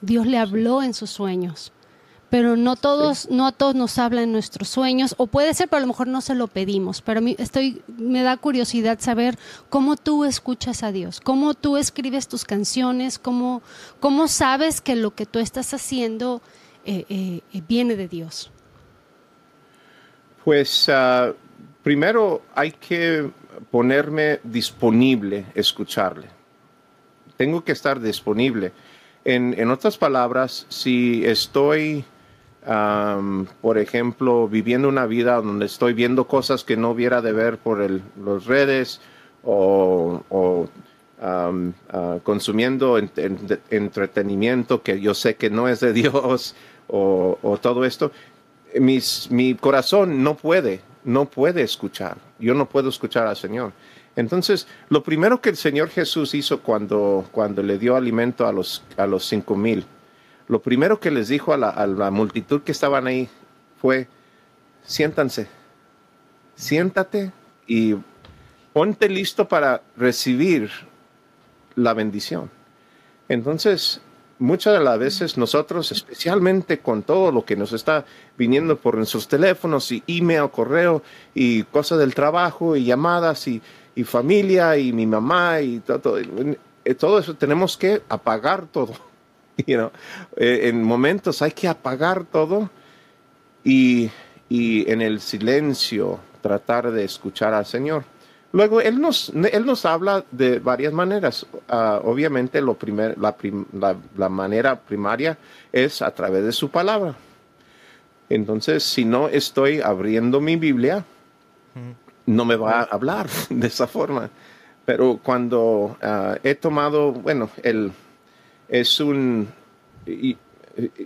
[0.00, 1.72] Dios le habló en sus sueños
[2.30, 5.80] pero no todos, no a todos nos hablan nuestros sueños, o puede ser, pero a
[5.80, 7.02] lo mejor no se lo pedimos.
[7.02, 9.36] Pero a mí estoy, me da curiosidad saber
[9.68, 13.62] cómo tú escuchas a Dios, cómo tú escribes tus canciones, cómo,
[13.98, 16.40] cómo sabes que lo que tú estás haciendo
[16.84, 18.52] eh, eh, eh, viene de Dios.
[20.44, 21.32] Pues ah,
[21.82, 23.28] primero hay que
[23.72, 26.28] ponerme disponible, escucharle.
[27.36, 28.72] Tengo que estar disponible.
[29.24, 32.04] En, en otras palabras, si estoy
[32.64, 37.78] por ejemplo, viviendo una vida donde estoy viendo cosas que no hubiera de ver por
[37.80, 39.00] las redes
[39.44, 40.68] o,
[41.20, 41.52] ah,
[42.22, 46.54] consumiendo entretenimiento que yo sé que no es de Dios
[46.88, 48.12] o, todo esto,
[48.78, 52.16] mi corazón no puede, no puede escuchar.
[52.38, 53.72] Yo no puedo escuchar al Señor.
[54.16, 58.82] Entonces, lo primero que el Señor Jesús hizo cuando, cuando le dio alimento a los,
[58.96, 59.84] a los cinco mil,
[60.50, 63.28] lo primero que les dijo a la, multitud que estaban ahí
[63.80, 64.08] fue,
[64.82, 65.46] siéntanse,
[66.56, 67.30] siéntate
[67.68, 67.94] y
[68.72, 70.68] ponte listo para recibir
[71.76, 72.50] la bendición.
[73.28, 74.00] Entonces,
[74.40, 78.04] muchas de las veces nosotros, especialmente con todo lo que nos está
[78.36, 83.62] viniendo por nuestros teléfonos y email, correo y cosas del trabajo y llamadas y,
[84.02, 86.16] familia y mi mamá y todo,
[86.98, 89.09] todo eso, tenemos que apagar todo
[90.36, 92.70] Eh, en momentos hay que apagar todo
[93.64, 94.10] y,
[94.48, 98.04] en el silencio tratar de escuchar al Señor.
[98.52, 101.46] Luego, Él nos, él nos habla de varias maneras.
[101.68, 105.38] Ah, obviamente, lo primer, la, manera primaria
[105.70, 107.14] es a través de su palabra.
[108.28, 111.04] Entonces, si no estoy abriendo mi Biblia,
[112.26, 114.30] no me va a hablar de esa forma.
[114.84, 117.92] Pero cuando ah, he tomado, bueno, el,
[118.70, 119.48] es un...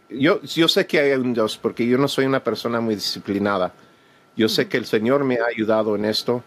[0.09, 3.73] yo, yo sé que hay un Dios porque yo no soy una persona muy disciplinada.
[4.37, 6.45] Yo sé que el Señor me ha ayudado en esto,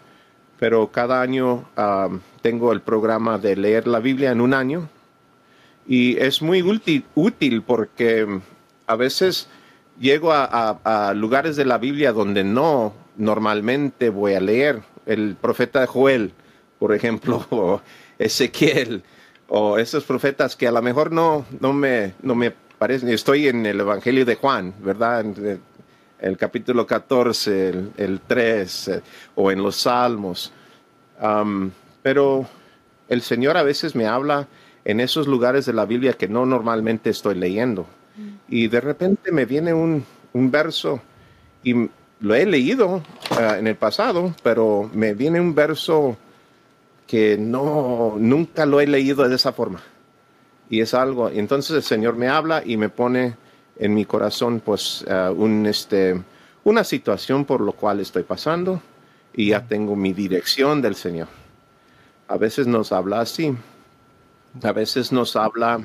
[0.58, 2.08] pero cada año ah,
[2.40, 4.88] tengo el programa de leer la Biblia en un año
[5.88, 8.40] y es muy útil, útil porque
[8.86, 9.48] a veces
[9.98, 14.82] llego a, lugares de la Biblia donde no normalmente voy a leer.
[15.06, 16.32] El profeta Joel,
[16.78, 17.80] por ejemplo, o
[18.18, 19.02] Ezequiel,
[19.48, 23.08] o esos profetas que a lo mejor no, no, me, no me parecen.
[23.08, 25.20] Estoy en el Evangelio de Juan, ¿verdad?
[25.20, 25.60] En
[26.20, 29.02] el capítulo 14, el, 3, eh,
[29.34, 30.52] o en los Salmos.
[32.02, 32.46] pero
[33.08, 34.46] el Señor a veces me habla
[34.84, 37.86] en esos lugares de la Biblia que no normalmente estoy leyendo.
[38.48, 41.00] Y de repente me viene un, verso
[41.62, 41.88] y
[42.20, 46.16] lo he leído ah, en el pasado, pero me viene un verso
[47.08, 49.82] que no, nunca lo he leído de esa forma.
[50.70, 53.34] Y es algo, entonces el Señor me habla y me pone
[53.78, 56.22] en mi corazón pues ah, un, este,
[56.64, 58.82] una situación por lo cual estoy pasando
[59.32, 61.28] y ya tengo mi dirección del Señor.
[62.28, 63.56] A veces nos habla así,
[64.62, 65.80] a veces nos habla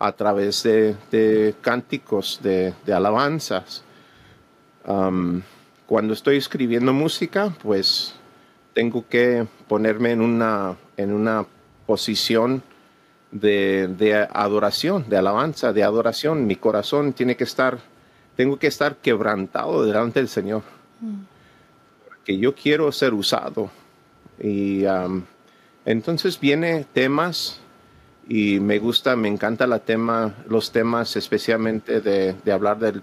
[0.00, 3.84] a través de, cánticos, de, alabanzas.
[4.82, 8.16] cuando estoy escribiendo música, pues
[8.74, 11.46] tengo que ponerme en una, en una
[11.86, 12.62] posición
[13.30, 16.46] de, adoración, de alabanza, de adoración.
[16.46, 17.78] Mi corazón tiene que estar,
[18.36, 20.62] tengo que estar quebrantado delante del Señor.
[22.06, 23.70] Porque yo quiero ser usado.
[24.40, 24.84] Y
[25.84, 27.60] entonces viene temas
[28.28, 33.02] y me gusta, me encanta la tema, los temas especialmente de, hablar del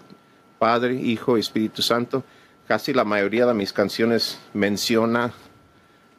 [0.60, 2.24] Padre, Hijo Espíritu Santo.
[2.68, 5.34] Casi la mayoría de mis canciones menciona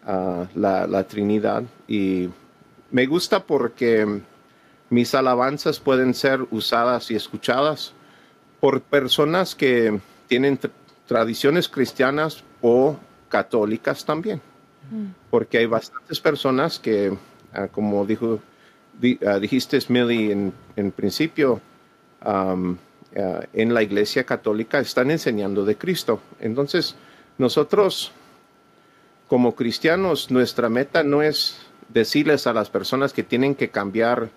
[0.06, 2.28] uh, la, la, Trinidad y
[2.90, 4.22] me gusta porque
[4.90, 7.92] mis alabanzas pueden ser usadas y escuchadas
[8.60, 10.58] por personas que tienen
[11.06, 12.96] tradiciones cristianas o
[13.28, 14.40] católicas también.
[14.90, 15.06] Mm.
[15.30, 17.16] Porque hay bastantes personas que,
[17.52, 18.40] ah, como dijo
[19.26, 21.60] Ah, dijiste, Millie, en, en principio,
[22.22, 22.56] ah,
[23.52, 26.20] en la iglesia católica están enseñando de Cristo.
[26.40, 26.96] Entonces,
[27.38, 28.12] nosotros,
[29.28, 31.58] como cristianos, nuestra meta no es
[31.88, 34.30] decirles a las personas que tienen que cambiar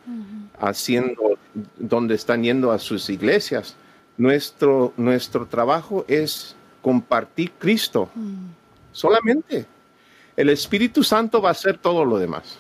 [0.60, 1.38] haciendo
[1.78, 3.76] donde están yendo a sus iglesias.
[4.18, 8.10] Nuestro, nuestro trabajo es compartir Cristo.
[8.16, 8.48] Mm.
[8.92, 9.66] Solamente.
[10.36, 12.60] El Espíritu Santo va a hacer todo lo demás.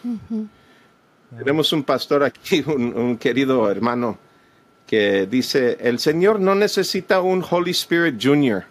[1.38, 4.18] Tenemos un pastor aquí, un, querido hermano,
[4.86, 8.66] que dice, el Señor no necesita un Holy Spirit Junior.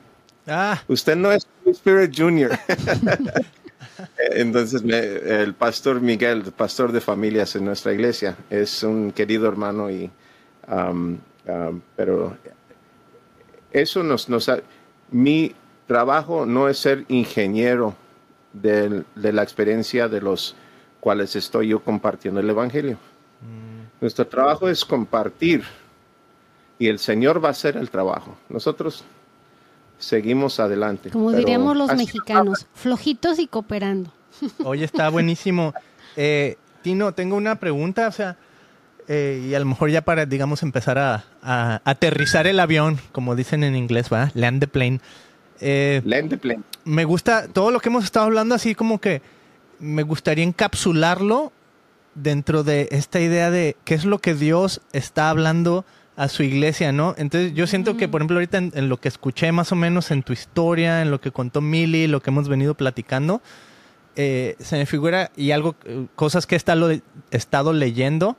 [0.46, 0.80] Ah.
[0.88, 2.56] Usted no es Spirit Junior.
[4.18, 10.10] Entonces, el pastor Miguel, pastor de familias en nuestra iglesia, es un querido hermano y,
[10.68, 12.36] um, um, pero
[13.72, 14.50] eso nos, nos
[15.10, 15.54] mi
[15.86, 17.94] trabajo no es ser ingeniero
[18.52, 20.56] de la experiencia de los
[21.00, 22.98] cuales estoy yo compartiendo el Evangelio.
[23.42, 24.00] Mm.
[24.00, 25.62] Nuestro trabajo es compartir
[26.78, 28.36] y el Señor va a hacer el trabajo.
[28.48, 29.04] Nosotros
[29.98, 31.10] seguimos adelante.
[31.10, 34.12] Como diríamos los mexicanos, flojitos y cooperando.
[34.64, 35.72] Oye, está buenísimo.
[36.16, 38.36] Eh, Tino, tengo una pregunta, o sea,
[39.08, 41.24] eh, y a lo mejor ya para, digamos, empezar a,
[41.84, 44.30] aterrizar el avión, como dicen en inglés, ¿va?
[44.34, 45.00] Land the plane.
[45.60, 46.62] Eh, Land the plane.
[46.84, 49.22] Me gusta todo lo que hemos estado hablando, así como que
[49.78, 51.52] me gustaría encapsularlo
[52.14, 55.84] dentro de esta idea de qué es lo que Dios está hablando
[56.16, 57.14] a su iglesia, ¿no?
[57.18, 60.22] Entonces yo siento que, por ejemplo, ahorita en, lo que escuché más o menos en
[60.22, 63.42] tu historia, en lo que contó Milly, lo que hemos venido platicando,
[64.16, 65.76] eh, se me figura, y algo,
[66.14, 66.90] cosas que he estado,
[67.30, 68.38] estado leyendo,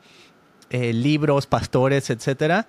[0.71, 2.67] eh, libros, pastores, etcétera,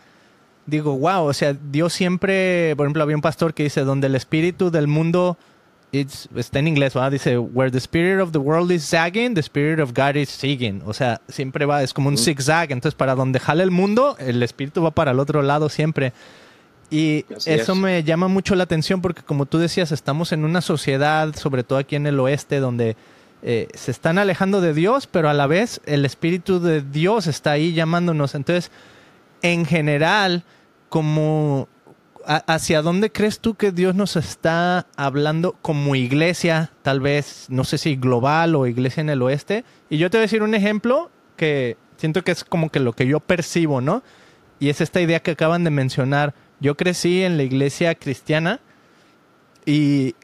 [0.66, 4.14] digo, wow, o sea, Dios siempre, por ejemplo, había un pastor que dice, donde el
[4.14, 5.38] espíritu del mundo
[5.92, 7.12] está en inglés, ¿verdad?
[7.12, 10.82] Dice, where the spirit of the world is zagging, the spirit of God is zigging.
[10.86, 12.72] O sea, siempre va, es como un zigzag.
[12.72, 16.12] Entonces, para donde jale el mundo, el espíritu va para el otro lado siempre.
[16.90, 21.34] Y eso me llama mucho la atención porque, como tú decías, estamos en una sociedad,
[21.34, 22.96] sobre todo aquí en el oeste, donde
[23.42, 27.52] eh, se están alejando de Dios, pero a la vez el espíritu de Dios está
[27.52, 28.34] ahí llamándonos.
[28.34, 28.70] Entonces,
[29.42, 30.44] en general,
[30.88, 31.68] como
[32.28, 37.78] ¿hacia dónde crees tú que Dios nos está hablando como iglesia, tal vez, no sé
[37.78, 39.64] si global o iglesia en el oeste?
[39.88, 42.92] Y yo te voy a decir un ejemplo que siento que es como que lo
[42.92, 44.02] que yo percibo, ¿no?
[44.60, 46.34] Y es esta idea que acaban de mencionar.
[46.60, 48.60] Yo crecí en la iglesia cristiana
[49.64, 50.14] y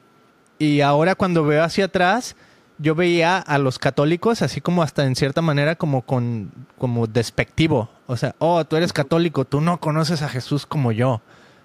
[0.58, 2.36] Y ahora cuando veo hacia atrás,
[2.78, 7.90] yo veía a los católicos así como hasta en cierta manera como con como despectivo.
[8.06, 11.20] O sea, oh, tú eres católico, tú no conoces a Jesús como yo.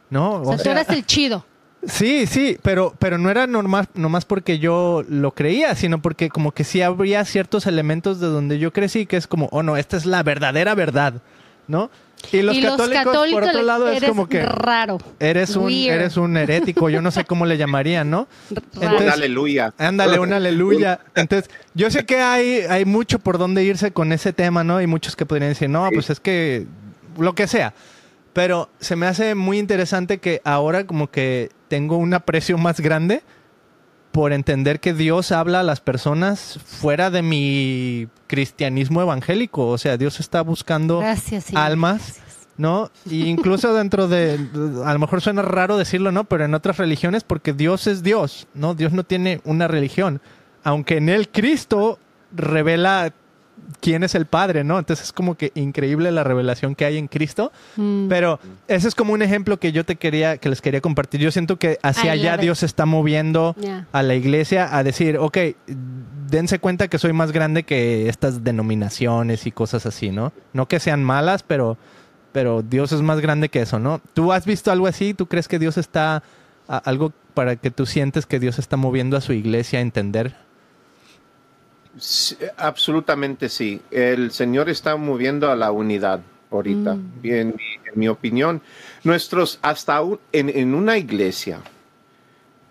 [0.10, 0.42] ¿No?
[0.42, 1.46] O, sea, tú eres el chido.
[1.86, 6.52] Sí, sí, pero, pero no era normal, nomás porque yo lo creía, sino porque como
[6.52, 9.96] que sí habría ciertos elementos de donde yo crecí que es como, oh no, esta
[9.96, 11.22] es la verdadera verdad,
[11.68, 11.90] ¿no?
[12.32, 14.98] Y los, católicos, por otro lado, es como que raro.
[15.20, 18.28] Eres un, eres un herético, yo no sé cómo le llamarían, ¿no?
[18.76, 19.74] un aleluya.
[19.78, 21.00] Ándale, un aleluya.
[21.16, 24.82] Entonces, yo sé que hay, hay mucho por donde irse con ese tema, ¿no?
[24.82, 26.68] Y muchos que podrían decir, no, pues es que
[27.18, 27.74] lo que sea.
[28.40, 33.22] Pero se me hace muy interesante que ahora como que tengo un aprecio más grande
[34.14, 39.68] por entender que Dios habla a las personas fuera de mi cristianismo evangélico.
[39.68, 41.04] O sea, Dios está buscando
[41.54, 42.22] almas,
[42.56, 42.90] ¿no?
[43.12, 44.40] incluso dentro de,
[44.86, 46.24] a lo mejor suena raro decirlo, ¿no?
[46.24, 48.74] Pero en otras religiones, porque Dios es Dios, ¿no?
[48.74, 50.22] Dios no tiene una religión.
[50.64, 52.00] Aunque en él Cristo
[52.32, 53.14] revela
[53.82, 54.80] quién es el Padre, ¿no?
[54.80, 57.52] Entonces es como que increíble la revelación que hay en Cristo.
[57.76, 58.08] Mm.
[58.08, 61.22] Pero ese es como un ejemplo que yo te quería, que les quería compartir.
[61.22, 63.56] Yo siento que hacia allá Dios está moviendo
[63.92, 65.38] a la iglesia a decir, ok,
[66.30, 70.32] dense cuenta que soy más grande que estas denominaciones y cosas así, ¿no?
[70.54, 71.78] No que sean malas, pero,
[72.32, 74.02] pero Dios es más grande que eso, ¿no?
[74.14, 75.14] ¿Tú has visto algo así?
[75.14, 76.24] ¿Tú crees que Dios está,
[76.68, 80.36] algo para que tú sientes que Dios está moviendo a su iglesia a entender?
[82.58, 83.82] Absolutamente sí.
[83.92, 87.20] El Señor está moviendo a la unidad ahorita, mm.
[87.24, 87.56] en,
[87.96, 88.62] mi opinión.
[89.04, 91.60] Nuestros, hasta en, una iglesia,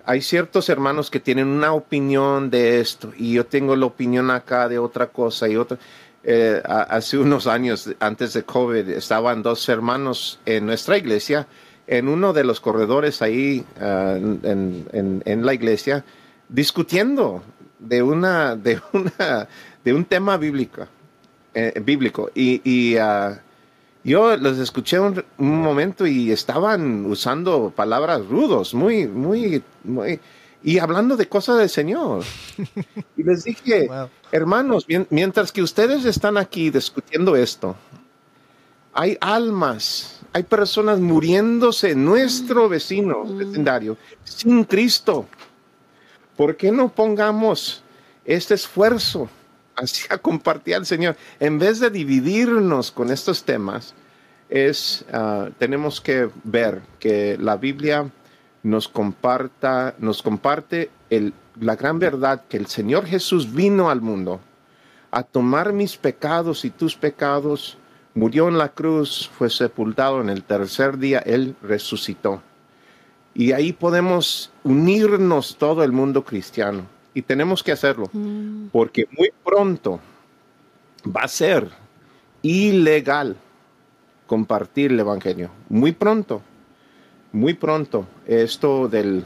[0.05, 4.69] hay ciertos hermanos que tienen una opinión de esto y yo tengo la opinión acá
[4.69, 5.79] de otra cosa y otra.
[6.25, 11.47] Eh, hace unos años, antes de COVID, estaban dos hermanos en nuestra iglesia,
[11.87, 16.05] en uno de los corredores ahí ah, en, la iglesia,
[16.49, 17.43] discutiendo
[17.79, 19.49] de una, de una,
[19.85, 20.87] de un tema bíblico,
[21.55, 22.31] eh, bíblico.
[22.35, 23.41] Y, ah,
[24.05, 30.21] yo los escuché un, momento y estaban usando palabras rudos, muy, muy, muy,
[30.63, 32.25] y hablando de cosas del Señor.
[33.17, 33.89] Y les dije,
[34.33, 37.77] hermanos, mientras que ustedes están aquí discutiendo esto,
[38.93, 43.39] hay almas, hay personas muriéndose, nuestro vecino mm.
[43.39, 45.27] vecindario, sin Cristo.
[46.39, 47.83] ¿Por qué no pongamos
[48.25, 49.29] este esfuerzo
[49.77, 51.17] hacia compartir al Señor?
[51.41, 53.95] En vez de dividirnos con estos temas,
[54.49, 58.09] es, ah, tenemos que ver que la Biblia
[58.63, 60.91] nos, comparta, nos comparte
[61.61, 64.41] la gran verdad que el Señor Jesús vino al mundo
[65.11, 67.79] a tomar mis pecados y tus pecados,
[68.15, 72.43] murió en la cruz, fue sepultado en el tercer día, Él resucitó.
[73.39, 76.83] Y ahí podemos unirnos todo el mundo cristiano.
[77.15, 78.67] Y tenemos que hacerlo, mm.
[78.73, 80.01] porque muy pronto
[81.07, 81.71] va a ser
[82.43, 83.37] ilegal
[84.27, 85.51] compartir el Evangelio.
[85.69, 86.43] Muy pronto,
[87.31, 88.09] muy pronto.
[88.27, 89.25] Esto del...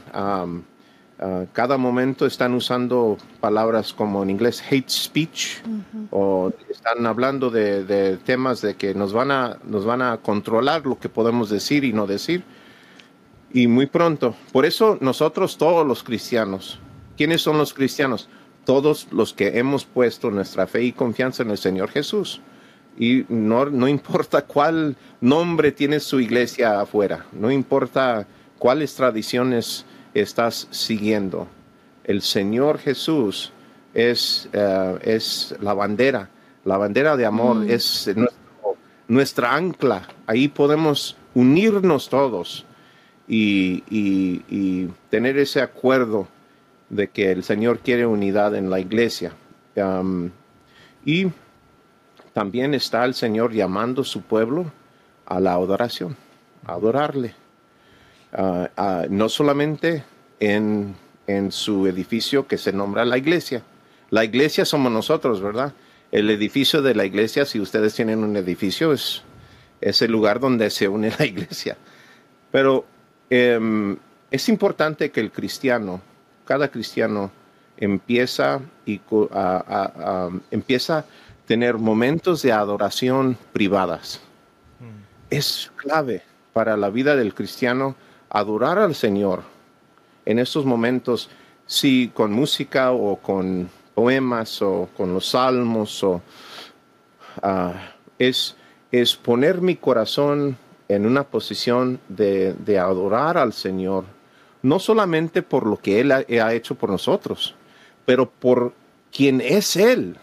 [1.51, 5.63] cada momento están usando palabras como en inglés hate speech
[6.11, 10.85] o están hablando de, de, temas de que nos van, a, nos van a controlar
[10.85, 12.43] lo que podemos decir y no decir
[13.53, 14.35] y muy pronto.
[14.51, 16.79] Por eso nosotros todos los cristianos,
[17.15, 18.27] ¿quiénes son los cristianos?
[18.65, 22.41] Todos los que hemos puesto nuestra fe y confianza en el Señor Jesús.
[22.97, 30.67] Y no, no importa cuál nombre tiene su iglesia afuera, no importa cuáles tradiciones estás
[30.71, 31.47] siguiendo.
[32.03, 33.51] El Señor Jesús
[33.93, 36.29] es, eh, es la bandera,
[36.65, 37.69] la bandera de amor, mm.
[37.69, 38.11] es
[39.07, 40.07] nuestra ancla.
[40.27, 42.65] Ahí podemos unirnos todos
[43.35, 46.27] y, tener ese acuerdo
[46.89, 49.33] de que el Señor quiere unidad en la iglesia.
[51.05, 51.27] y
[52.33, 54.71] también está el Señor llamando a su pueblo
[55.25, 56.15] a la adoración,
[56.65, 57.35] a adorarle.
[59.09, 60.03] no solamente
[60.39, 60.95] en,
[61.27, 63.63] en, su edificio que se nombra la iglesia.
[64.09, 65.73] La iglesia somos nosotros, ¿verdad?
[66.11, 69.23] El edificio de la iglesia, si ustedes tienen un edificio, es,
[69.81, 71.77] es el lugar donde se une la iglesia.
[72.51, 72.85] Pero
[73.35, 73.97] Em,
[74.29, 76.01] es importante que el cristiano,
[76.45, 77.31] cada cristiano,
[77.77, 81.05] empieza, y, a, empieza a
[81.47, 84.21] tener momentos de adoración privadas.
[84.79, 85.31] Mm.
[85.31, 86.21] Es clave
[86.53, 87.95] para la vida del cristiano
[88.29, 89.41] adorar al Señor
[90.27, 91.31] en estos momentos,
[91.65, 96.21] si con música o con poemas o con los salmos, o,
[97.41, 98.55] ah, es,
[98.91, 100.55] es poner mi corazón
[100.87, 104.05] en una posición de, adorar al Señor
[104.61, 107.55] no solamente por lo que Él ha, hecho por nosotros,
[108.05, 108.73] pero por
[109.11, 110.15] quien es Él.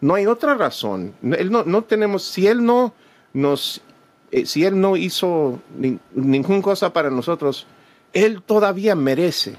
[0.00, 1.14] No hay otra razón.
[1.22, 2.92] Él no, tenemos, si Él no
[3.32, 3.80] nos,
[4.30, 5.58] eh, si Él no hizo
[6.14, 7.66] ninguna cosa para nosotros,
[8.12, 9.56] Él todavía merece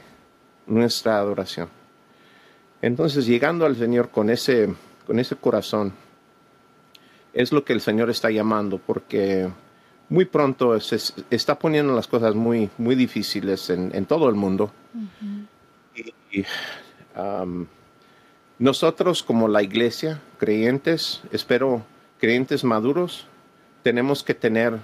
[0.68, 1.70] nuestra adoración.
[2.84, 4.76] Entonces, llegando al Señor con ese,
[5.07, 5.93] con ese corazón,
[7.34, 9.49] es lo que el Señor está llamando, porque
[10.10, 10.97] muy pronto se
[11.30, 14.72] está poniendo las cosas muy, muy difíciles en, todo el mundo.
[16.32, 16.43] Y,
[18.60, 21.84] nosotros como la iglesia, creyentes, espero
[22.20, 23.28] creyentes maduros,
[23.84, 24.80] tenemos que tener,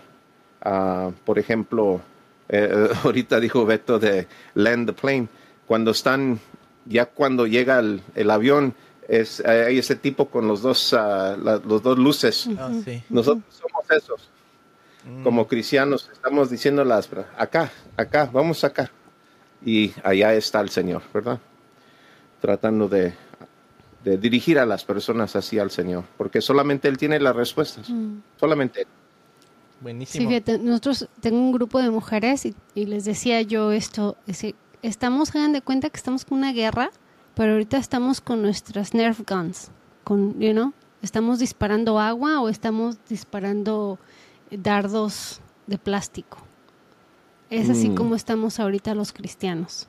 [0.61, 2.01] ah, por ejemplo,
[2.49, 5.28] eh, ahorita dijo Beto de land the plane,
[5.65, 6.39] cuando están,
[6.86, 8.76] ya cuando llega el, avión,
[9.07, 12.47] es, hay ese tipo con los dos, uh, los dos luces.
[12.57, 12.71] Ah,
[13.09, 14.30] nosotros somos esos.
[15.06, 15.24] Mm.
[15.24, 18.91] Como cristianos estamos diciendo las, acá, acá, vamos acá.
[19.66, 21.39] Y allá está el Señor, ¿verdad?
[22.41, 23.14] Tratando de,
[24.04, 27.89] de dirigir a las personas así al Señor, porque solamente Él tiene las respuestas.
[27.89, 28.18] Mm.
[28.39, 28.88] Solamente Él.
[29.82, 30.30] Buenísimo.
[30.30, 34.45] Sí, nosotros tengo un grupo de mujeres y, y les decía yo esto, es
[34.82, 36.91] estamos, hagan de cuenta que estamos con una guerra,
[37.36, 39.72] pero ahorita estamos con nuestras Nerf guns,
[40.04, 43.97] con, you know, estamos disparando agua o estamos disparando
[44.58, 46.38] dardos de plástico.
[47.49, 47.95] Es así mm.
[47.95, 49.88] como estamos ahorita los cristianos.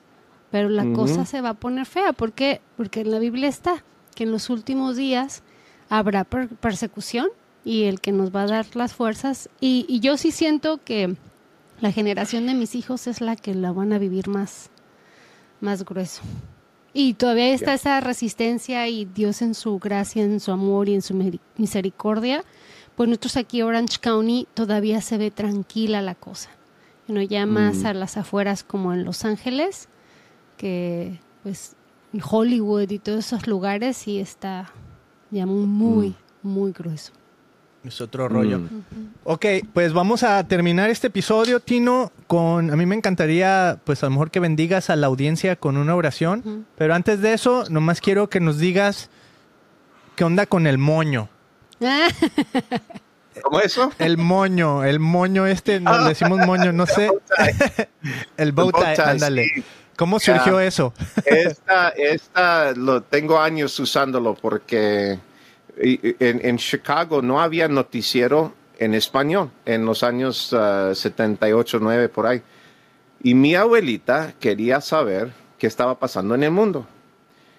[0.51, 2.13] Pero la cosa se va a poner fea.
[2.13, 2.61] ¿Por qué?
[2.77, 3.83] Porque en la Biblia está
[4.15, 5.43] que en los últimos días
[5.89, 7.29] habrá persecución
[7.65, 9.49] y el que nos va a dar las fuerzas.
[9.61, 11.17] Y, y, yo sí siento que
[11.81, 14.71] la generación de mis hijos es la que la van a vivir más,
[15.61, 16.23] más grueso.
[16.93, 21.03] Y todavía está esa resistencia y Dios en su gracia, en su amor y en
[21.03, 21.15] su
[21.57, 22.45] misericordia.
[22.97, 26.51] Pues nosotros aquí Orange County todavía se ve tranquila la cosa.
[27.09, 27.87] no ya más mm.
[27.87, 29.89] a las afueras como en Los Ángeles,
[30.57, 31.77] que pues
[32.23, 34.71] Hollywood y todos esos lugares sí está
[35.31, 36.49] ya muy, mm.
[36.49, 37.13] muy grueso.
[37.85, 38.61] Es otro rollo.
[38.61, 38.83] Mm.
[39.25, 42.71] Ok, pues vamos a terminar este episodio, Tino, con...
[42.71, 45.95] A mí me encantaría, pues a lo mejor que bendigas a la audiencia con una
[45.95, 49.11] oración, pero antes de eso, nomás quiero que nos digas
[50.17, 51.29] qué onda con el moño.
[53.43, 53.93] ¿Cómo eso?
[53.99, 56.09] El moño, el moño este, nos ah.
[56.09, 57.11] decimos moño, no sé.
[58.37, 59.65] el bow tie, ándale.
[59.97, 60.93] ¿Cómo surgió eso?
[61.25, 65.19] esta, esta, lo tengo años usándolo porque
[65.77, 70.55] en, Chicago no había noticiero en español en los años
[70.95, 72.43] 78, ah, 9 por ahí.
[73.23, 76.87] Y mi abuelita quería saber qué estaba pasando en el mundo.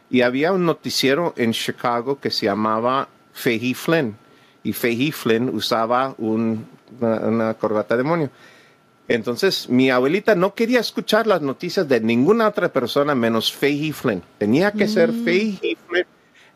[0.09, 4.17] Y había un noticiero en Chicago que se llamaba Fahey Flynn.
[4.63, 8.31] Y Fahey Flynn usaba una, corbata demonio.
[9.07, 14.23] Entonces, mi abuelita no quería escuchar las noticias de ninguna otra persona menos Fahey Flynn.
[14.39, 15.23] Tenía que ser mm.
[15.23, 16.07] Fahey Flynn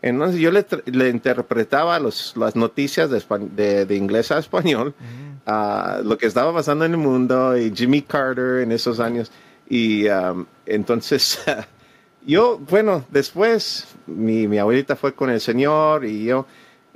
[0.02, 6.08] entonces yo le, le interpretaba los, las noticias de, de, inglés a español, mm.
[6.08, 9.32] lo que estaba pasando en el mundo y Jimmy Carter en esos años.
[9.68, 11.40] Y um, entonces
[12.26, 16.46] yo, bueno, después mi, mi, abuelita fue con el Señor y yo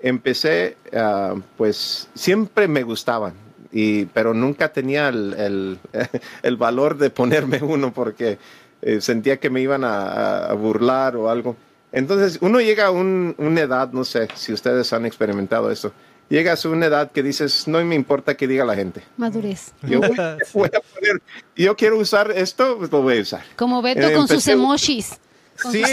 [0.04, 3.34] empecé, uh, pues siempre me gustaban.
[3.72, 5.80] Y, pero nunca tenía el, el,
[6.44, 8.38] el valor de ponerme uno porque
[8.84, 11.56] eh, sentía que me iban a, a burlar o algo.
[11.92, 15.94] Entonces, uno llega a una edad, no sé si ustedes han experimentado esto,
[16.28, 19.04] llegas a una edad que dices, no me importa que diga la gente.
[19.18, 19.74] Madurez.
[19.84, 20.00] Yo,
[20.54, 21.22] voy, a poner,
[21.56, 23.44] yo quiero usar esto, pues lo voy a usar.
[23.56, 25.20] Como Beto con sus emojis.
[25.56, 25.84] Sí,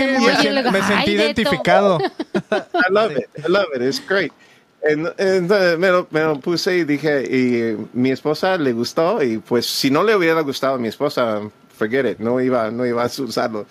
[0.73, 1.99] me sentí identificado.
[2.51, 4.33] I love it, I love it, it's great.
[4.83, 9.67] Entonces me lo, me lo, puse y dije, y mi esposa le gustó, y pues
[9.67, 11.41] si no le hubiera gustado a mi esposa,
[11.77, 13.67] forget it, no iba, no iba a usarlo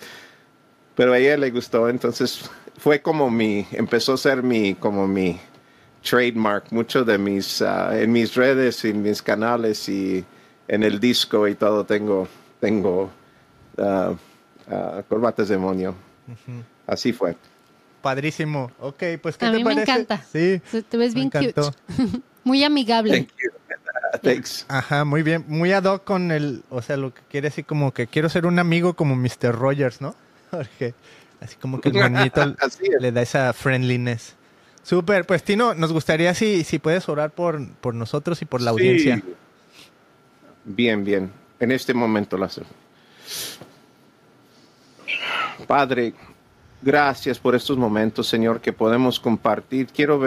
[1.00, 5.40] pero a ella le gustó, entonces fue como mi, empezó a ser mi, como mi
[6.02, 10.22] trademark, mucho de mis, ah, en mis redes y en mis canales y
[10.68, 12.28] en el disco y todo tengo,
[12.60, 13.10] tengo
[13.78, 14.14] uh,
[14.70, 15.94] uh, corbatas demonio.
[16.86, 17.36] Así fue.
[18.02, 18.70] Padrísimo.
[18.80, 20.22] Ok, pues ¿qué a te mí me encanta.
[20.32, 20.60] Sí.
[20.88, 21.54] Te ves bien cute.
[22.44, 23.28] muy amigable.
[24.22, 24.66] Thanks.
[24.68, 25.44] Ajá, muy bien.
[25.46, 28.46] Muy ad hoc con el, o sea, lo que quiere decir como que quiero ser
[28.46, 29.52] un amigo como Mr.
[29.52, 30.14] Rogers, ¿no?
[30.50, 30.94] Jorge.
[31.40, 32.54] Así como que el monito
[33.00, 34.34] le da esa friendliness.
[34.82, 38.70] Súper, pues Tino, nos gustaría si, si puedes orar por, por nosotros y por la
[38.70, 39.22] audiencia.
[40.64, 41.30] Bien, bien.
[41.60, 42.48] En este momento la
[45.70, 46.14] Padre,
[46.82, 49.86] gracias por estos momentos, Señor, que podemos compartir.
[49.86, 50.20] Quiero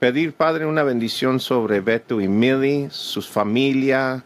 [0.00, 4.24] pedir, Padre, una bendición sobre Beto y Millie, sus familia,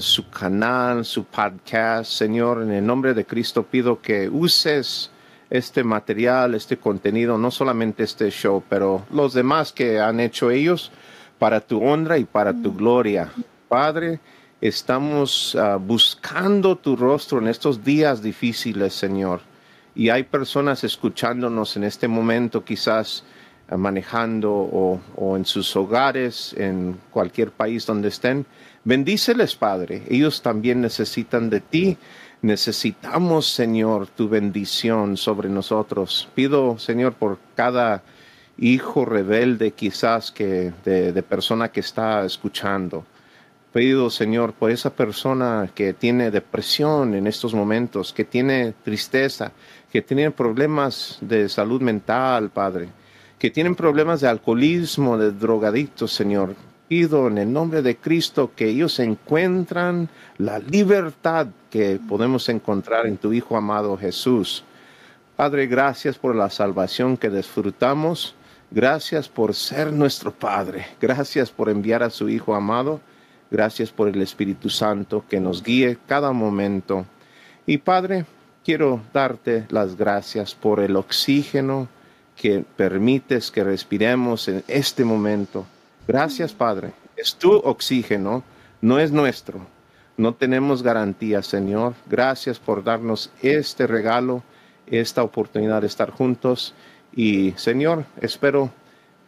[0.00, 2.12] su canal, su podcast.
[2.12, 5.10] Señor, en el nombre de Cristo pido que uses
[5.48, 10.92] este material, este contenido, no solamente este show, pero los demás que han hecho ellos
[11.38, 13.32] para tu honra y para tu gloria.
[13.66, 14.20] Padre,
[14.60, 19.55] estamos ah, buscando tu rostro en estos días difíciles, Señor.
[19.96, 23.24] Y hay personas escuchándonos en este momento, quizás
[23.70, 28.44] ah, manejando o, o, en sus hogares, en cualquier país donde estén.
[28.84, 30.02] Bendíceles, Padre.
[30.10, 31.96] Ellos también necesitan de ti.
[32.42, 36.28] Necesitamos, Señor, tu bendición sobre nosotros.
[36.34, 38.02] Pido, Señor, por cada
[38.58, 43.06] hijo rebelde quizás que de, de persona que está escuchando.
[43.72, 49.52] Pido, Señor, por esa persona que tiene depresión en estos momentos, que tiene tristeza,
[49.96, 52.90] que tiene problemas de salud mental, Padre,
[53.38, 56.54] que tienen problemas de alcoholismo, de drogadictos, Señor.
[56.86, 63.16] Pido en el nombre de Cristo que ellos encuentran la libertad que podemos encontrar en
[63.16, 64.64] tu Hijo amado Jesús.
[65.34, 68.34] Padre, gracias por la salvación que disfrutamos.
[68.70, 70.88] Gracias por ser nuestro Padre.
[71.00, 73.00] Gracias por enviar a su Hijo amado.
[73.50, 77.06] Gracias por el Espíritu Santo que nos guíe cada momento.
[77.64, 78.26] Y Padre,
[78.66, 81.86] quiero darte las gracias por el oxígeno
[82.34, 85.64] que permites que respiremos en este momento.
[86.08, 86.90] Gracias, Padre.
[87.16, 88.42] Es tu oxígeno,
[88.80, 89.60] no es nuestro.
[90.16, 91.94] No tenemos garantía, Señor.
[92.10, 94.42] Gracias por darnos este regalo,
[94.88, 96.74] esta oportunidad de estar juntos.
[97.14, 98.72] Y, Señor, espero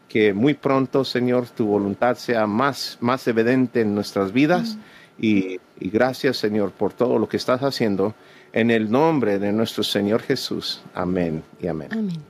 [0.08, 4.78] que muy pronto, Señor, tu voluntad sea más, más evidente en nuestras vidas.
[5.16, 8.16] Y, y gracias, Señor, por todo lo que estás haciendo.
[8.52, 10.80] En el nombre de nuestro Señor Jesús.
[10.94, 11.88] Amén y amén.
[11.92, 12.22] Amén.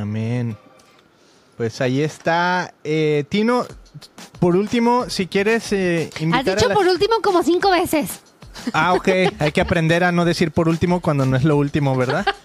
[0.00, 0.56] Amén.
[1.56, 2.72] Pues ahí está.
[2.84, 3.66] Eh, Tino,
[4.38, 8.20] por último, si quieres eh, Has invitar dicho a la- por último como cinco veces.
[8.72, 9.08] Ah, ok.
[9.38, 12.26] Hay que aprender a no decir por último cuando no es lo último, ¿verdad?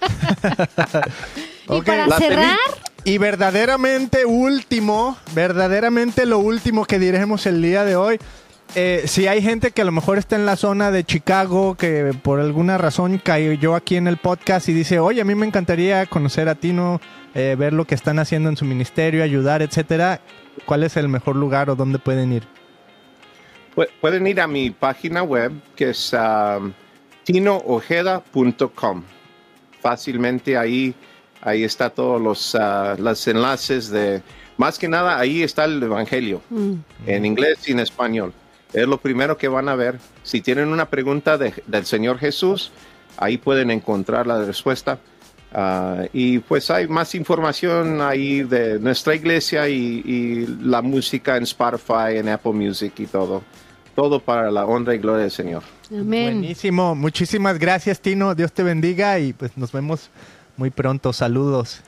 [1.70, 1.86] Y Ok.
[1.86, 2.58] para La cerrar,
[3.06, 8.20] Y verdaderamente último, verdaderamente lo último que diremos el día de hoy.
[8.76, 12.14] Eh, si hay gente que a lo mejor está en la zona de Chicago, que
[12.24, 16.06] por alguna razón cayó aquí en el podcast y dice, oye, a mí me encantaría
[16.06, 17.02] conocer a Tino,
[17.36, 20.22] eh, ver lo que están haciendo en su ministerio, ayudar, etcétera.
[20.66, 22.44] ¿Cuál es el mejor lugar o dónde pueden ir?
[23.76, 26.72] Pu- Pueden ir a mi página web que es um,
[27.24, 29.04] tinoojeda.com.
[29.82, 30.94] Fácilmente ahí,
[31.42, 34.22] ahí está todos los, ah, los enlaces de...
[34.58, 36.74] Más que nada, ahí está el Evangelio, mm,
[37.08, 38.32] en inglés y en español.
[38.74, 40.00] Es lo primero que van a ver.
[40.24, 42.72] Si tienen una pregunta de- del Señor Jesús,
[43.18, 45.00] ahí pueden encontrar la respuesta.
[45.54, 51.44] Ah, y pues hay más información ahí de nuestra iglesia y, y la música en
[51.44, 53.44] Spotify, en Apple Music y todo.
[53.94, 55.64] Todo para la honra y gloria del Señor.
[55.92, 56.40] amén.
[56.40, 56.96] Buenísimo.
[56.96, 58.34] Muchísimas gracias, Tino.
[58.34, 60.10] Dios te bendiga y pues nos vemos
[60.56, 61.12] muy pronto.
[61.12, 61.82] Saludos.